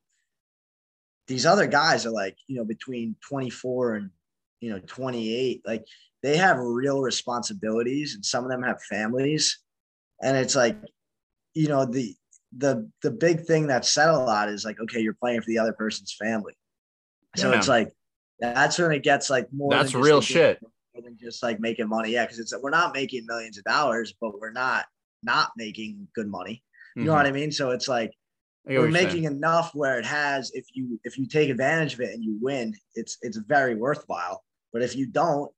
[1.27, 4.11] these other guys are like, you know, between 24 and
[4.61, 5.63] you know 28.
[5.67, 5.85] Like
[6.23, 9.61] they have real responsibilities, and some of them have families,
[10.23, 10.77] and it's like,
[11.55, 12.15] you know, the
[12.57, 15.59] the the big thing that's said a lot is like, okay, you're playing for the
[15.59, 16.55] other person's family.
[17.37, 17.93] So it's like
[18.39, 19.71] that's when it gets like more.
[19.71, 20.61] That's real shit.
[20.95, 22.13] more than just like making money.
[22.13, 24.87] Yeah, because it's we're not making millions of dollars, but we're not
[25.23, 26.63] not making good money.
[26.95, 27.17] You know Mhm.
[27.17, 27.53] what I mean?
[27.53, 28.11] So it's like
[28.67, 29.07] I get what we're you're saying.
[29.09, 32.39] making enough where it has if you if you take advantage of it and you
[32.41, 34.45] win, it's it's very worthwhile.
[34.73, 35.51] But if you don't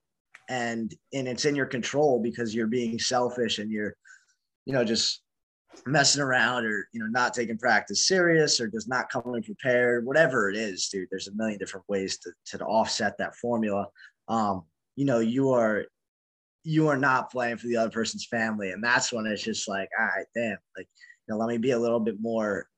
[0.48, 3.94] and and it's in your control because you're being selfish and you're
[4.64, 5.22] you know just
[5.86, 10.48] messing around or you know not taking practice serious or just not coming prepared whatever
[10.48, 13.86] it is dude there's a million different ways to, to offset that formula
[14.28, 14.64] um
[14.94, 15.84] you know you are
[16.62, 19.88] you are not playing for the other person's family and that's when it's just like
[19.98, 20.88] all right damn like
[21.28, 22.68] know let me be a little bit more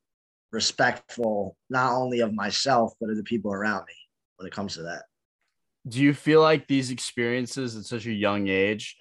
[0.53, 3.95] respectful not only of myself but of the people around me
[4.37, 5.03] when it comes to that
[5.87, 8.97] do you feel like these experiences at such a young age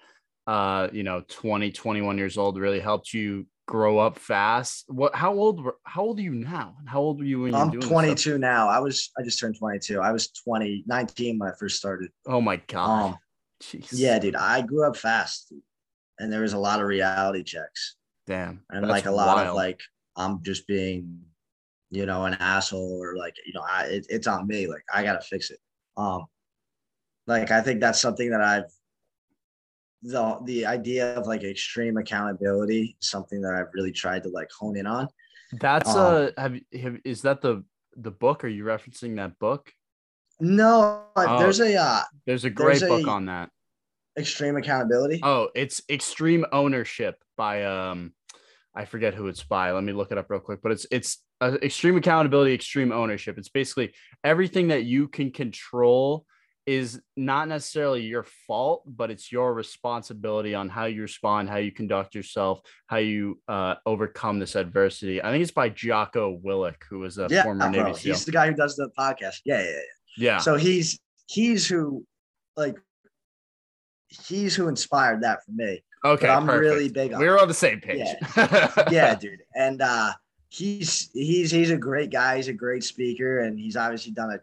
[0.47, 4.85] uh you know 20 21 years old really helped you grow up fast.
[4.87, 5.13] What?
[5.13, 5.77] How old were?
[5.83, 6.77] How old are you now?
[6.85, 7.81] How old were you when you I'm doing?
[7.81, 7.93] this stuff?
[7.93, 8.67] 22 now.
[8.67, 10.01] I was I just turned 22.
[10.01, 12.09] I was 20, 19 when I first started.
[12.25, 13.11] Oh my god.
[13.11, 13.17] Um,
[13.61, 13.89] Jeez.
[13.91, 15.61] yeah, dude, I grew up fast, dude.
[16.19, 17.95] and there was a lot of reality checks
[18.27, 18.61] Damn.
[18.69, 19.79] and like a lot of like
[20.17, 21.19] I'm just being,
[21.91, 24.67] you know, an asshole or like you know, I it, it's on me.
[24.67, 25.59] Like I gotta fix it.
[25.95, 26.25] Um,
[27.25, 28.65] like I think that's something that I've
[30.03, 34.49] the the idea of like extreme accountability is something that I've really tried to like
[34.57, 35.07] hone in on.
[35.59, 37.63] That's um, uh have, have is that the
[37.95, 38.43] the book?
[38.43, 39.71] Are you referencing that book?
[40.39, 41.39] No, Oh.
[41.39, 43.49] there's a uh, There's a great There's book a- on that.
[44.19, 45.19] extreme accountability.
[45.23, 48.13] Oh, it's Extreme Ownership by um
[48.77, 49.71] I forget who it's by.
[49.71, 50.59] Let me look it up real quick.
[50.61, 53.37] But it's it's uh, extreme accountability, extreme ownership.
[53.37, 56.25] It's basically everything that you can control
[56.67, 61.71] is not necessarily your fault, but it's your responsibility on how you respond, how you
[61.71, 65.23] conduct yourself, how you uh, overcome this adversity.
[65.23, 67.93] I think it's by Jocko Willink, who was a yeah, former Navy.
[67.93, 68.13] SEAL.
[68.13, 69.37] He's the guy who does the podcast.
[69.43, 69.79] Yeah, yeah, yeah.
[70.17, 72.05] yeah, So he's he's who
[72.55, 72.75] like
[74.07, 75.81] he's who inspired that for me.
[76.03, 76.61] Okay, but I'm perfect.
[76.61, 78.07] really big on We're on the same page.
[78.91, 79.43] yeah, dude.
[79.55, 80.13] And uh
[80.49, 82.37] he's he's he's a great guy.
[82.37, 84.39] He's a great speaker, and he's obviously done a,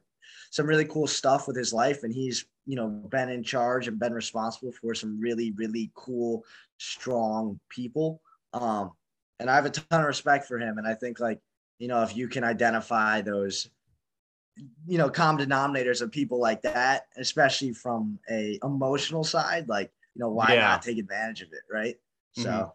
[0.51, 2.03] some really cool stuff with his life.
[2.03, 6.45] And he's you know been in charge and been responsible for some really really cool,
[6.79, 8.21] strong people.
[8.53, 8.93] Um,
[9.41, 10.79] and I have a ton of respect for him.
[10.79, 11.41] And I think like
[11.79, 13.69] you know if you can identify those
[14.87, 20.21] you know common denominators of people like that especially from a emotional side like you
[20.21, 20.61] know why Yeah.
[20.61, 21.97] not take advantage of it right
[22.33, 22.73] so Mhm.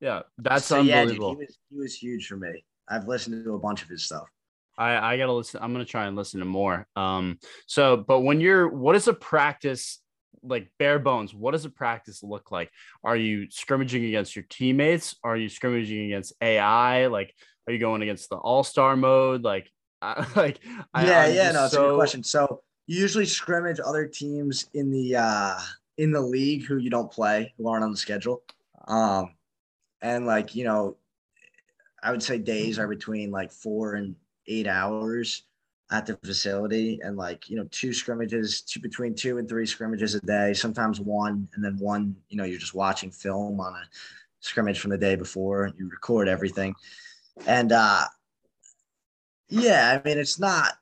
[0.00, 1.30] yeah, that's so, yeah, dude, unbelievable.
[1.30, 2.64] he was he was huge for me.
[2.88, 4.26] I've listened to a bunch of his stuff.
[4.78, 5.60] I, I gotta listen.
[5.62, 6.86] I'm gonna try and listen to more.
[6.94, 10.00] Um, so, but when you're, what is a practice
[10.42, 11.34] like bare bones?
[11.34, 12.70] What does a practice look like?
[13.02, 15.16] Are you scrimmaging against your teammates?
[15.24, 17.08] Are you scrimmaging against AI?
[17.08, 17.34] Like,
[17.66, 19.42] are you going against the all star mode?
[19.42, 19.68] Like,
[20.02, 22.22] I, like, yeah, I'm yeah, no, it's a good question.
[22.22, 25.58] So you usually scrimmage other teams in the uh
[25.98, 28.42] in the league who you don't play, who aren't on the schedule.
[28.86, 29.34] Um
[30.00, 30.96] and like, you know,
[32.02, 34.14] I would say days are between like four and
[34.46, 35.42] eight hours
[35.90, 40.14] at the facility and like, you know, two scrimmages, two between two and three scrimmages
[40.14, 43.82] a day, sometimes one, and then one, you know, you're just watching film on a
[44.40, 46.74] scrimmage from the day before you record everything.
[47.46, 48.04] And uh
[49.48, 50.74] yeah, I mean it's not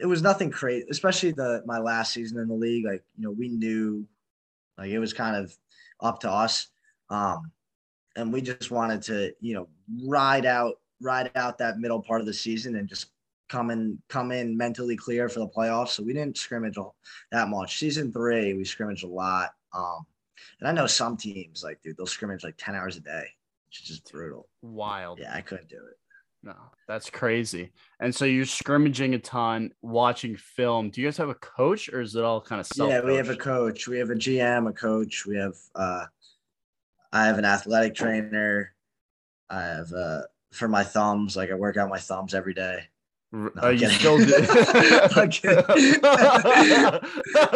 [0.00, 2.84] it was nothing crazy, especially the my last season in the league.
[2.84, 4.06] Like, you know, we knew
[4.78, 5.56] like it was kind of
[6.00, 6.68] up to us.
[7.10, 7.50] Um
[8.16, 9.68] and we just wanted to, you know,
[10.04, 13.10] ride out ride out that middle part of the season and just
[13.48, 15.88] come in come in mentally clear for the playoffs.
[15.90, 16.76] So we didn't scrimmage
[17.30, 17.78] that much.
[17.78, 19.54] Season three, we scrimmaged a lot.
[19.72, 20.06] Um
[20.60, 23.26] and I know some teams like dude, they'll scrimmage like 10 hours a day,
[23.66, 24.48] which is just brutal.
[24.62, 25.18] Wild.
[25.20, 25.98] Yeah, I couldn't do it.
[26.44, 26.54] No,
[26.86, 27.72] that's crazy.
[28.00, 30.90] And so you're scrimmaging a ton, watching film.
[30.90, 32.90] Do you guys have a coach, or is it all kind of self?
[32.90, 33.88] Yeah, we have a coach.
[33.88, 35.24] We have a GM, a coach.
[35.24, 36.04] We have uh
[37.14, 38.74] I have an athletic trainer.
[39.48, 40.22] I have uh
[40.52, 42.80] for my thumbs, like I work out my thumbs every day.
[43.32, 43.98] Are I'm you kidding.
[43.98, 44.26] still do?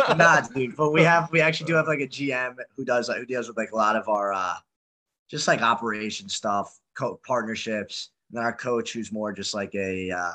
[0.16, 3.18] Nah, dude, but we have we actually do have like a GM who does like
[3.18, 4.54] who deals with like a lot of our uh
[5.28, 8.10] just like operation stuff, co- partnerships.
[8.30, 10.32] And our coach who's more just like a uh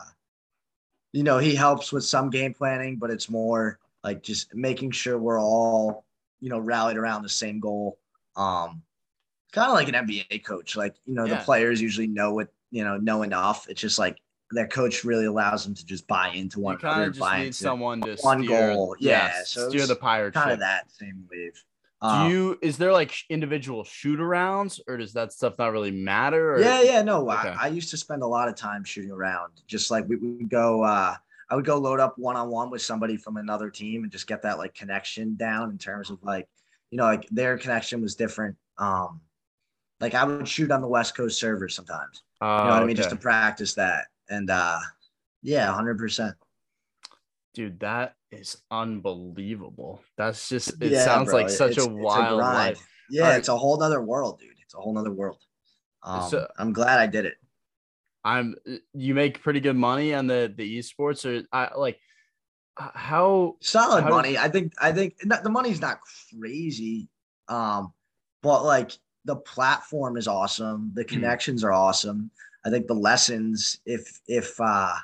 [1.12, 5.18] you know, he helps with some game planning, but it's more like just making sure
[5.20, 6.06] we're all,
[6.42, 8.00] you know, rallied around the same goal.
[8.36, 8.82] Um
[9.52, 10.76] kind of like an NBA coach.
[10.76, 11.36] Like, you know, Yeah.
[11.36, 13.68] the players usually know what, you know, know enough.
[13.70, 14.18] It's just like
[14.50, 17.56] their coach really allows them to just buy into one You kind of just need
[17.56, 18.96] someone to one steer, goal.
[19.00, 21.64] Yeah, so steer the pirate kind of that same wave.
[22.04, 22.60] Do Um, you?
[22.62, 26.56] Is there like individual shoot arounds, or does that stuff not really matter?
[26.56, 26.60] Or?
[26.60, 27.32] yeah, yeah, no.
[27.32, 27.48] Okay.
[27.48, 29.54] I, I used to spend a lot of time shooting around.
[29.68, 31.16] Just like we, would go, uh,
[31.50, 34.28] I would go load up one on one with somebody from another team and just
[34.28, 36.50] get that like connection down in terms of like,
[36.92, 38.58] you know, like their connection was different.
[38.78, 39.22] Um,
[40.02, 42.24] like I would shoot on the West Coast server sometimes.
[42.42, 42.98] Uh, You know what I mean?
[42.98, 44.08] Just to practice that.
[44.30, 44.80] And uh,
[45.42, 46.36] yeah, hundred percent.
[47.54, 50.02] Dude, that is unbelievable.
[50.18, 50.82] That's just.
[50.82, 52.54] It Yeah, sounds bro, like such it's- a wild grind.
[52.78, 52.88] life.
[53.10, 53.40] Yeah, Alright.
[53.40, 54.58] it's a whole nother world, dude.
[54.62, 55.42] It's a whole nother world.
[56.04, 57.36] Um, So- I'm glad I did it.
[58.26, 58.56] I'm.
[58.94, 62.00] You make pretty good money on the the esports, or I like.
[62.76, 64.36] How solid How money.
[64.38, 66.00] I think I think not, the money's not
[66.40, 67.08] crazy,
[67.50, 67.94] um,
[68.42, 68.94] but like
[69.26, 70.92] the platform is awesome.
[70.96, 72.32] The connections are awesome.
[72.66, 74.96] I think the lessons, if if uh,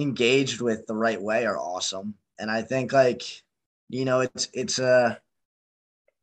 [0.00, 2.14] engaged with the right way, are awesome.
[2.38, 3.22] And I think like
[3.88, 5.20] you know it's it's a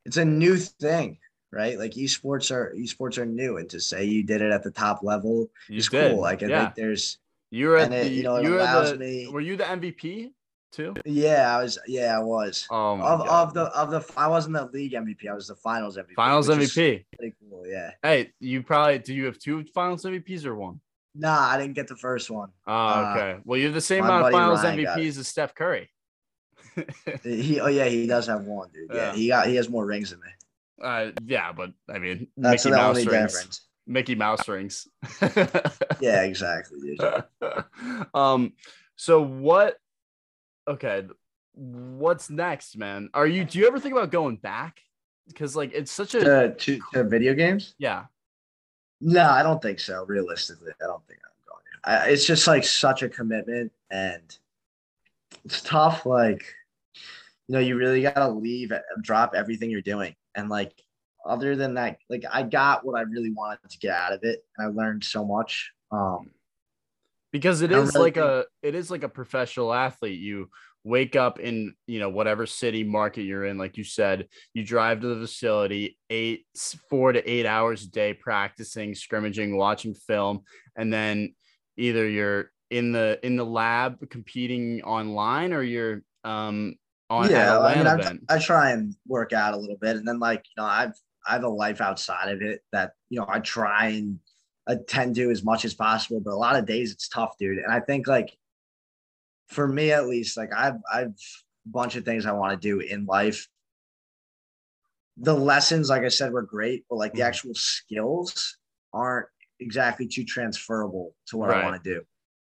[0.05, 1.19] it's a new thing.
[1.51, 1.77] right?
[1.77, 5.03] Like esports are esports are new, and to say you did it at the top
[5.03, 6.11] level You is did.
[6.11, 6.21] cool.
[6.21, 6.63] Like I yeah.
[6.65, 7.19] think there's
[7.51, 8.09] you were at it, the.
[8.09, 8.97] you know, it you were allows the.
[8.97, 10.31] me- Were you the MVP
[10.71, 10.93] too?
[11.05, 12.67] yeah, I was yeah, I was.
[12.69, 13.47] Oh of, God.
[13.47, 16.15] of the of the I wasn't the league MVP, I was the finals MVP.
[16.15, 17.05] finals MVP.
[17.17, 17.91] Pretty cool, yeah.
[18.03, 19.13] Hey, you probably do.
[19.13, 20.79] You have two finals MVPs or one?
[21.17, 22.49] Nah, I didn't get the first one.
[22.67, 23.39] Oh, Uh, okay.
[23.43, 25.89] well, you have the same amount of finals Ryan MVPs as Steph Curry.
[27.23, 28.89] He oh yeah, he does have one, dude.
[28.93, 29.13] Yeah, Yeah.
[29.15, 30.27] he got he has more rings than me.
[30.81, 33.33] uh, yeah, but I mean, That's Mickey the Mouse only rings.
[33.33, 33.61] difference.
[33.87, 34.87] Mickey Mouse rings.
[35.99, 37.23] Yeah, exactly, dude.
[38.13, 38.53] um.
[38.95, 39.77] So what?
[40.67, 41.05] Okay.
[41.53, 43.09] What's next, man?
[43.15, 43.43] Are you?
[43.43, 44.79] Do you ever think about going back?
[45.27, 47.73] Because like it's such a to, to to video games?
[47.79, 48.05] yeah.
[48.99, 50.05] No, I don't think so.
[50.05, 51.63] Realistically, I don't think I'm going.
[51.83, 51.89] to.
[51.89, 54.37] I, it's just like such a commitment, and
[55.45, 56.05] it's tough.
[56.05, 56.43] Like,
[57.47, 58.71] you know, you really gotta leave,
[59.01, 60.73] drop everything you're doing, and like,
[61.25, 64.43] other than that, like, I got what I really wanted to get out of it,
[64.57, 65.71] and I learned so much.
[65.91, 66.31] Um,
[67.31, 70.49] because it is really like a it is like a professional athlete you
[70.87, 75.01] wake up in you know whatever city market you're in like you said you drive
[75.01, 76.45] to the facility eight
[76.89, 80.41] four to eight hours a day practicing scrimmaging watching film
[80.77, 81.33] and then
[81.75, 86.75] either you're in the in the lab competing online or you're um
[87.09, 89.77] on yeah, a I mean, LAN I, event I try and work out a little
[89.79, 90.93] bit, and then like you know, I've
[91.27, 94.19] I have a life outside of it that you know I try and
[94.67, 96.19] attend to as much as possible.
[96.19, 97.59] But a lot of days it's tough, dude.
[97.59, 98.37] And I think like
[99.47, 102.79] for me at least, like I've I've a bunch of things I want to do
[102.79, 103.47] in life.
[105.17, 107.25] The lessons, like I said, were great, but like the Mhm.
[107.27, 108.57] actual skills
[108.93, 109.27] aren't
[109.59, 111.63] exactly too transferable to what Right.
[111.63, 112.05] I want to do.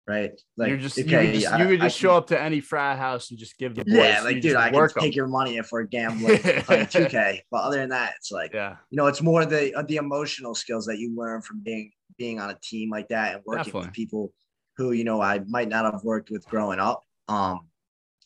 [0.09, 0.33] Right.
[0.57, 2.41] Like you're just you okay, could just, I- you could just can- show up to
[2.41, 5.03] any frat house and just give the boys yeah, like dude, I can work 'em.
[5.03, 7.43] take your money if we're gambling playing 2K.
[7.51, 10.55] But other than that, it's like yeah you know, it's more the uh, the emotional
[10.55, 13.87] skills that you learn from being being on a team like that and working Definitely.
[13.89, 14.33] with people
[14.77, 17.03] who you know I might not have worked with growing up.
[17.29, 17.69] Um,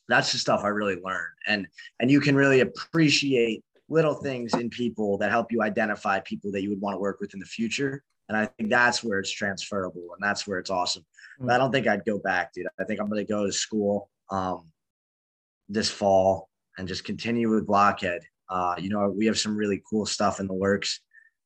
[0.08, 1.66] that's the stuff I really learned, and
[2.00, 6.62] and you can really appreciate little things in people that help you identify people that
[6.62, 8.04] you would want to work with in the future.
[8.28, 11.04] And I think that's where it's transferable, and that's where it's awesome.
[11.40, 12.66] But I don't think I'd go back, dude.
[12.78, 14.66] I think I'm gonna go to school um,
[15.68, 16.48] this fall
[16.78, 18.22] and just continue with Blockhead.
[18.48, 21.00] Uh, you know, we have some really cool stuff in the works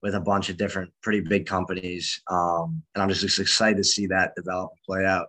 [0.04, 2.20] with a bunch of different pretty big companies.
[2.30, 5.28] Um, and I'm just, just excited to see that develop and play out.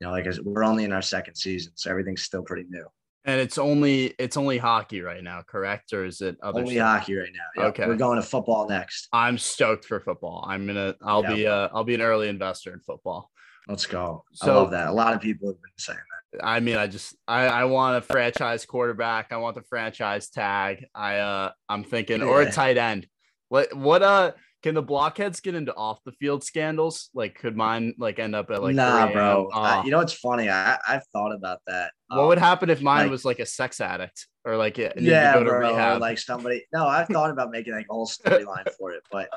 [0.00, 2.66] You know, like I said, we're only in our second season, so everything's still pretty
[2.70, 2.86] new.
[3.24, 7.00] and it's only it's only hockey right now correct or is it other only stuff?
[7.00, 7.62] hockey right now.
[7.64, 7.70] Yep.
[7.74, 7.86] Okay.
[7.88, 9.08] We're going to football next.
[9.12, 10.44] I'm stoked for football.
[10.48, 10.94] I'm gonna.
[11.02, 11.34] I'll Yeah.
[11.34, 11.46] be.
[11.48, 13.28] Uh, I'll be an early investor in football.
[13.68, 14.24] Let's go.
[14.40, 14.86] I So- love that.
[14.86, 16.44] A lot of people have been saying that.
[16.44, 17.14] I mean, I just.
[17.28, 17.46] I.
[17.46, 19.32] I want a franchise quarterback.
[19.32, 20.86] I want the franchise tag.
[20.94, 21.18] I.
[21.18, 21.50] Uh.
[21.68, 23.06] I'm thinking or a tight end.
[23.52, 23.76] What.
[23.76, 24.02] What.
[24.02, 24.32] Uh.
[24.62, 27.10] Can the blockheads get into off the field scandals?
[27.14, 28.76] Like, could mine like end up at like?
[28.76, 29.48] nah, bro.
[29.52, 30.48] I- you know what's funny?
[30.48, 31.90] I, I've thought about that.
[32.06, 34.92] what would Um, happen if mine like- was like a sex addict or like it
[35.00, 35.58] yeah, go to bro.
[35.70, 36.00] rehab?
[36.00, 36.64] Like somebody.
[36.72, 39.28] No, I've thought about making like a whole storyline for it, but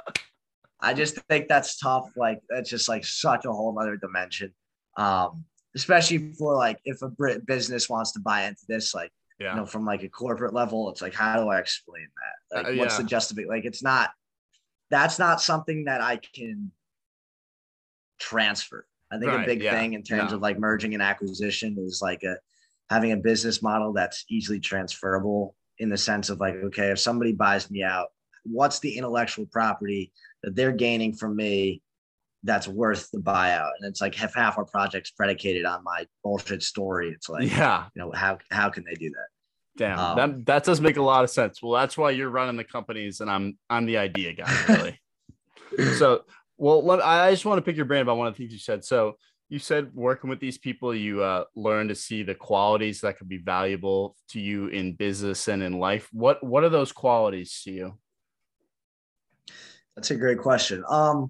[0.79, 2.05] I just think that's tough.
[2.15, 4.53] Like that's just like such a whole other dimension.
[4.95, 5.43] Um,
[5.75, 9.53] especially for like if a Brit business wants to buy into this, like yeah.
[9.53, 12.07] you know, from like a corporate level, it's like how do I explain
[12.51, 12.57] that?
[12.57, 13.01] Like, Uh, what's yeah.
[13.01, 13.49] the justification?
[13.49, 14.11] Like, it's not.
[14.91, 16.71] That's not something that I can
[18.19, 18.85] transfer.
[19.11, 22.01] I think Right, a big yeah, thing in terms of like merging and acquisition is
[22.01, 22.37] like a
[22.89, 27.33] having a business model that's easily transferable in the sense of like, okay, if somebody
[27.33, 28.09] buys me out,
[28.43, 30.11] what's the intellectual property
[30.43, 31.81] that they're gaining from me
[32.45, 33.71] that's worth the buyout?
[33.79, 37.85] And it's like if half our projects predicated on my bullshit story, it's like, yeah.
[37.95, 39.27] you know, how how can they do that?
[39.77, 41.61] Damn, Um, that that does make a lot of sense.
[41.61, 45.97] Well, that's why you're running the companies, and I'm I'm the idea guy, really.
[45.97, 46.23] so,
[46.57, 48.59] well, let, I just want to pick your brain about one of the things you
[48.59, 48.85] said.
[48.85, 49.17] So,
[49.49, 53.27] you said working with these people, you uh, learn to see the qualities that could
[53.27, 56.07] be valuable to you in business and in life.
[56.13, 57.97] What what are those qualities to you?
[59.95, 60.83] That's a great question.
[60.89, 61.29] Um,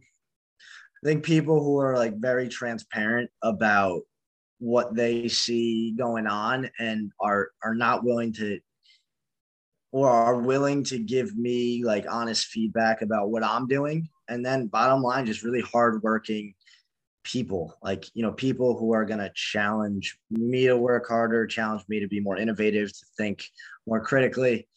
[1.05, 4.01] I think people who are like very transparent about
[4.57, 8.59] what they see going on and are are not willing to
[9.91, 14.09] or are willing to give me like honest feedback about what I'm doing.
[14.29, 16.55] And then bottom line, just really hardworking
[17.23, 21.99] people, like you know, people who are gonna challenge me to work harder, challenge me
[21.99, 23.47] to be more innovative, to think
[23.85, 24.67] more critically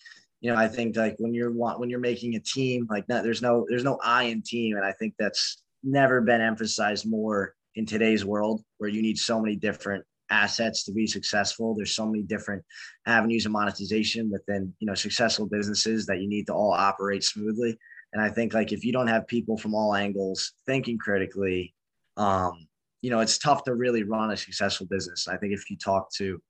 [0.41, 3.67] you know, I think like when you're when you're making a team, like there's no
[3.69, 8.25] there's no I in team, and I think that's never been emphasized more in today's
[8.25, 11.75] world where you need so many different assets to be successful.
[11.75, 12.65] There's so many different
[13.07, 17.79] avenues of monetization within, you know, successful businesses that you need to all operate smoothly.
[18.13, 21.75] And I think like if you don't have people from all angles thinking critically,
[22.17, 22.67] um,
[23.01, 25.29] you know, it's tough to really run a successful business.
[25.29, 26.41] I think if you talk to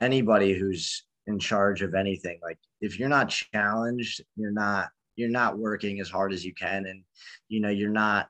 [0.00, 5.58] anybody who's in charge of anything, like if you're not challenged, you're not you're not
[5.58, 7.04] working as hard as you can and
[7.48, 8.28] you know you're not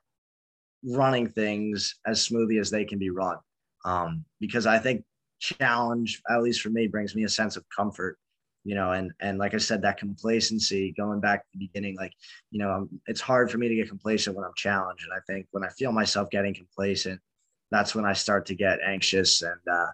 [0.85, 3.37] running things as smoothly as they can be run.
[3.83, 5.03] Um, because i think
[5.39, 8.17] challenge at least for me brings me a sense of comfort
[8.63, 12.13] you know and and like i said that complacency going back to the beginning like
[12.51, 15.03] you know I'm, it's hard for me to get complacent when i'm challenged.
[15.03, 17.21] And i think when i feel myself getting complacent
[17.69, 19.87] that's when i start to get anxious and uh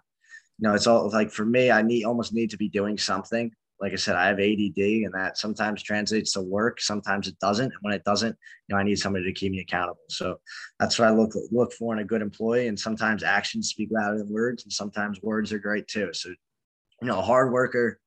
[0.58, 3.52] you know it's all like for me i need almost need to be doing something
[3.82, 7.65] like I said, I have ADD and that sometimes translates to work, sometimes it doesn't.
[7.65, 10.03] And when it doesn't, you know, I need somebody to keep me accountable.
[10.07, 10.39] So
[10.79, 12.67] that's what I look look for in a good employee.
[12.67, 16.09] And sometimes actions speak louder than words, and sometimes words are great too.
[16.13, 17.99] So, you know, a hard worker,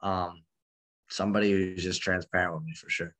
[0.00, 0.44] um,
[1.10, 3.14] somebody who's just transparent with me for sure.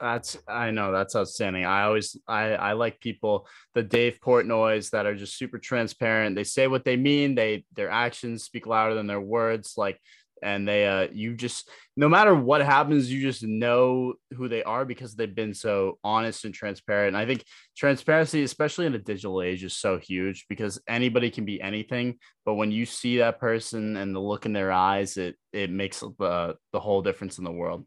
[0.00, 1.66] That's I know that's outstanding.
[1.66, 6.36] I always I I like people the Dave Portnoys that are just super transparent.
[6.36, 7.34] They say what they mean.
[7.34, 9.74] They their actions speak louder than their words.
[9.76, 10.00] Like
[10.42, 14.84] and they uh you just no matter what happens you just know who they are
[14.84, 17.44] because they've been so honest and transparent and i think
[17.76, 22.54] transparency especially in the digital age is so huge because anybody can be anything but
[22.54, 26.54] when you see that person and the look in their eyes it it makes the
[26.72, 27.86] the whole difference in the world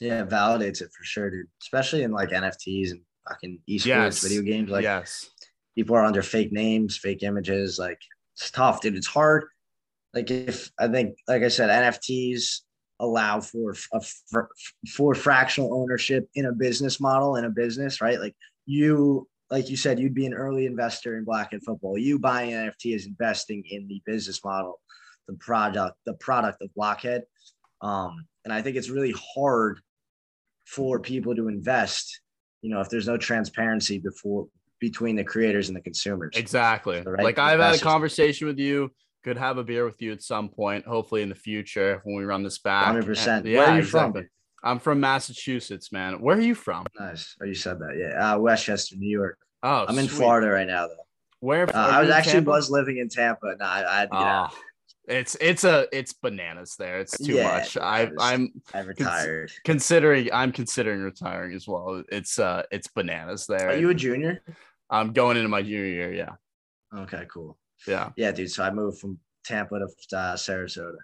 [0.00, 1.46] Yeah, it validates it for sure, dude.
[1.60, 4.70] Especially in like NFTs and fucking esports yes video games.
[4.70, 5.28] Like yes
[5.78, 7.78] people are under fake names, fake images.
[7.78, 8.00] Like
[8.34, 8.96] it's tough, dude.
[8.96, 9.44] It's hard.
[10.14, 12.60] Like if I think, like I said, NFTs
[13.00, 14.48] allow for a, for,
[14.88, 18.18] for fractional ownership in a business model in a business, right?
[18.18, 18.34] Like
[18.66, 21.96] you, like you said, you'd be an early investor in Blockhead Football.
[21.96, 24.80] You buying an NFT is investing in the business model,
[25.26, 27.22] the product, the product of Blockhead.
[27.80, 29.80] Um, and I think it's really hard
[30.66, 32.20] for people to invest.
[32.62, 34.48] You know, if there's no transparency before
[34.80, 36.36] between the creators and the consumers.
[36.36, 38.90] exactly right, like i've had a conversation with you
[39.24, 42.24] could have a beer with you at some point hopefully in the future when we
[42.24, 43.26] run this back 100%.
[43.38, 44.14] And- Where are you from?
[44.64, 47.36] i'm from massachusetts man where are you from Nice.
[47.40, 47.96] Oh, you said that.
[47.96, 48.34] Yeah.
[48.34, 49.38] Uh, Westchester, New York.
[49.62, 50.16] oh I'm in sweet.
[50.18, 51.06] Florida right now, though.
[51.40, 52.50] where Uh, I was actually Tampa?
[52.50, 53.54] was living in Tampa.
[53.58, 54.50] No, I, I had to get out.
[54.52, 54.58] Oh,
[55.08, 56.98] it's it's a it's bananas there.
[57.00, 57.76] It's too Yeah, much.
[57.76, 59.52] yeah, I it was- I'm I retired.
[59.64, 62.02] considering I'm considering retiring as well.
[62.10, 63.70] It's uh it's bananas there.
[63.70, 64.42] Are you a junior?
[64.90, 66.12] I'm going into my junior year.
[66.12, 66.32] Yeah,
[67.02, 67.56] Okay, cool.
[67.86, 68.10] Yeah.
[68.16, 68.50] Yeah, dude.
[68.50, 69.84] So I moved from Tampa to
[70.16, 70.96] uh, Sarasota.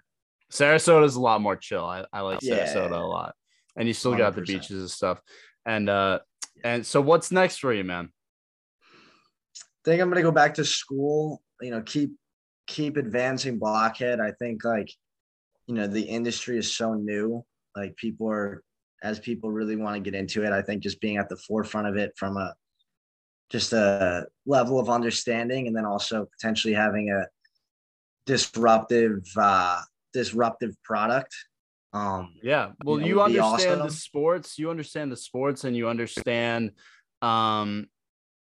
[0.51, 1.85] Sarasota is a lot more chill.
[1.85, 2.65] I, I like Yeah.
[2.65, 3.35] Sarasota a lot,
[3.75, 5.21] and you still got the beaches and stuff.
[5.65, 6.19] And uh
[6.63, 8.09] and so what's next for you, man?
[9.55, 11.41] I think I'm gonna go back to school.
[11.61, 12.11] You know, keep
[12.67, 14.19] keep advancing blockhead.
[14.19, 14.91] I think like,
[15.67, 17.43] you know, the industry is so new.
[17.75, 18.63] Like people are
[19.03, 20.51] as people really want to get into it.
[20.51, 22.53] I think just being at the forefront of it from a
[23.49, 27.27] just a level of understanding, and then also potentially having a
[28.25, 29.81] disruptive uh
[30.13, 31.33] disruptive product.
[31.93, 32.71] Um, Yeah.
[32.83, 36.71] Well, know, you would be understand the sports, you understand the sports, and you understand
[37.21, 37.87] um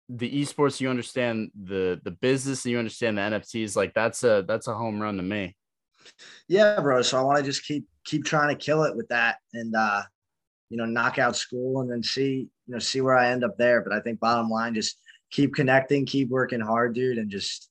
[0.09, 3.76] the esports, you understand the the business, and you understand the NFTs.
[3.76, 5.57] Like that's a that's a home run to me.
[6.48, 7.03] yeah, bro.
[7.03, 10.03] So I want to just keep keep trying to kill it with that, and uh,
[10.73, 13.59] you know, knock out school, and then see you know see where I end up
[13.59, 13.83] there.
[13.83, 14.99] But I think bottom line, just
[15.31, 17.68] keep connecting, keep working hard, dude, and just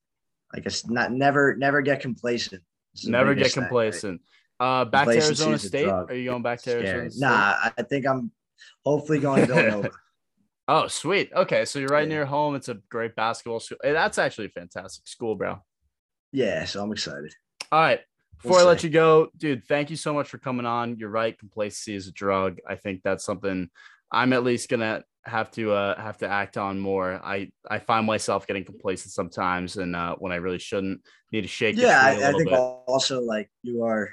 [0.54, 2.62] like it's not never never get complacent.
[3.06, 3.70] Never get biggest thing, right?
[3.70, 4.22] complacent.
[4.60, 5.88] Uh back to Arizona State.
[5.88, 6.86] Are you going back to Scary.
[6.88, 7.22] Arizona State?
[7.22, 8.32] Nah, I think I'm
[8.86, 9.89] hopefully going to Villanova.
[10.68, 11.34] Oh, sweet.
[11.36, 12.14] Okay, so you're right Yeah.
[12.16, 12.56] near home.
[12.56, 13.80] It's a great basketball school.
[13.84, 15.60] Hey, that's actually a fantastic school, bro.
[16.32, 17.34] yeah, so I'm excited.
[17.74, 17.99] All right.
[18.43, 20.97] We'll Before I let you go, dude, thank you so much for coming on.
[20.97, 21.37] You're right.
[21.37, 22.57] Complacency is a drug.
[22.67, 23.69] I think that's something
[24.11, 27.21] I'm at least gonna have to uh have to act on more.
[27.23, 31.47] I I find myself getting complacent sometimes and uh when I really shouldn't need to
[31.47, 32.59] shake Yeah, I, I think bit.
[32.87, 34.09] also like you are,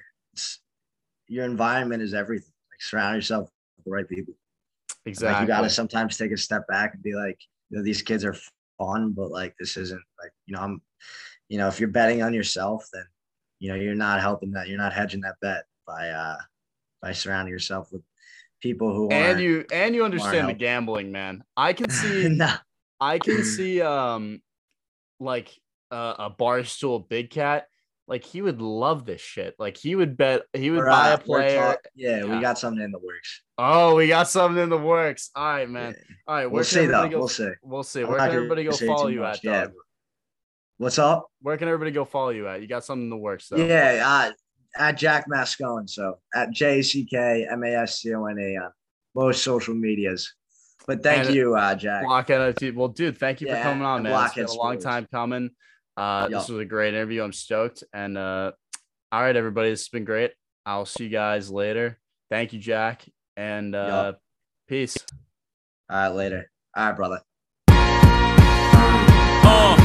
[1.26, 2.52] your environment is everything.
[2.70, 4.34] Like surround yourself with the right people.
[5.06, 5.32] exactly.
[5.32, 7.38] Like you got to sometimes take a step back and be like,
[7.70, 8.36] you know, these kids are
[8.78, 10.82] fun, but like this isn't like, you know, I'm,
[11.48, 13.04] you know, if you're betting on yourself, then
[13.58, 14.68] you know you're not helping that.
[14.68, 16.36] You're not hedging that bet by uh
[17.02, 18.02] by surrounding yourself with
[18.60, 21.42] people who and you and you understand the gambling, man.
[21.56, 22.56] I can see nah,
[23.00, 24.40] I can see um
[25.20, 25.50] like
[25.90, 27.66] uh, a barstool big cat.
[28.06, 29.54] Like he would love this shit.
[29.58, 31.76] Like he would bet he would we're, buy uh, a player.
[31.94, 32.34] yeah, Yeah.
[32.36, 33.42] we got something in the works.
[33.58, 35.30] Oh, we got something in the works.
[35.34, 35.94] All right, man.
[35.94, 36.14] Yeah.
[36.26, 37.06] All right, We'll see though.
[37.08, 37.18] go?
[37.18, 37.50] We'll see.
[37.62, 38.04] We'll see.
[38.04, 39.38] Where can everybody go follow you much.
[39.38, 39.72] at, Yeah, dog?
[40.78, 41.26] What's up?
[41.42, 42.60] Where can everybody go follow you at?
[42.62, 43.56] You got something in the works though.
[43.56, 44.30] Yeah, uh,
[44.80, 45.90] at Jack Mascone.
[45.90, 48.70] So at J C K M A S C O N A on
[49.14, 50.32] most social medias.
[50.86, 52.04] But thank And- you, uh, Jack.
[52.04, 52.74] Blockhead NFT.
[52.74, 54.24] Well, dude, thank you for coming on, and man.
[54.26, 55.50] It's been a long time coming.
[55.96, 57.24] Uh, this was a great interview.
[57.24, 57.82] I'm stoked.
[57.92, 58.52] And uh,
[59.10, 60.30] all right, everybody, this has been great.
[60.64, 61.98] I'll see you guys later.
[62.30, 63.04] Thank you, Jack,
[63.36, 64.20] and uh, Yup.
[64.68, 64.96] peace.
[65.90, 66.50] All right, later.
[66.76, 67.20] All right, brother.
[69.50, 69.84] Uh.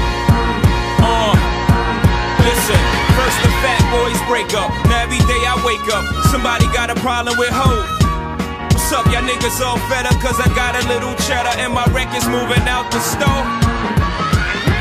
[2.64, 2.80] Listen,
[3.20, 4.72] first the fat boys break up.
[4.88, 6.00] Now every day I wake up,
[6.32, 7.84] somebody got a problem with hope.
[8.72, 10.16] What's up, y'all niggas all fed up?
[10.24, 13.44] Cause I got a little cheddar and my record's moving out the store.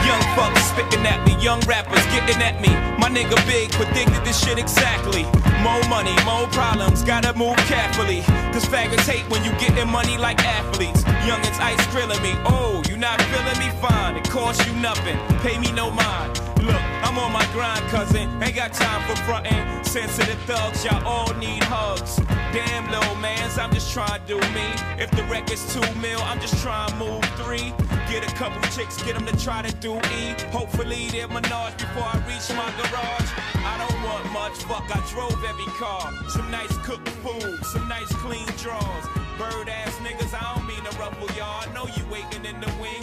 [0.06, 2.70] Young fuckers spitting at me, young rappers getting at me.
[3.02, 5.26] My nigga Big predicted this shit exactly.
[5.58, 8.22] More money, more problems, gotta move carefully.
[8.54, 11.02] Cause faggots hate when you getting money like athletes.
[11.26, 12.30] Youngins ice grilling me.
[12.46, 13.74] Oh, you not feeling me?
[13.82, 15.18] Fine, it costs you nothing.
[15.42, 16.51] Pay me no mind.
[16.62, 18.40] Look, I'm on my grind, cousin.
[18.40, 19.84] Ain't got time for frontin'.
[19.84, 22.16] Sensitive thugs, y'all all need hugs.
[22.52, 24.66] Damn, little mans, I'm just trying to do me.
[24.96, 27.74] If the record's two mil, I'm just trying to move three.
[28.08, 30.36] Get a couple chicks, get them to try to do E.
[30.52, 33.30] Hopefully they're menage before I reach my garage.
[33.66, 36.12] I don't want much, fuck, I drove every car.
[36.28, 39.06] Some nice cooked food, some nice clean drawers.
[39.36, 41.64] Bird ass niggas, I don't mean to ruffle y'all.
[41.66, 43.01] I know you waiting in the wing,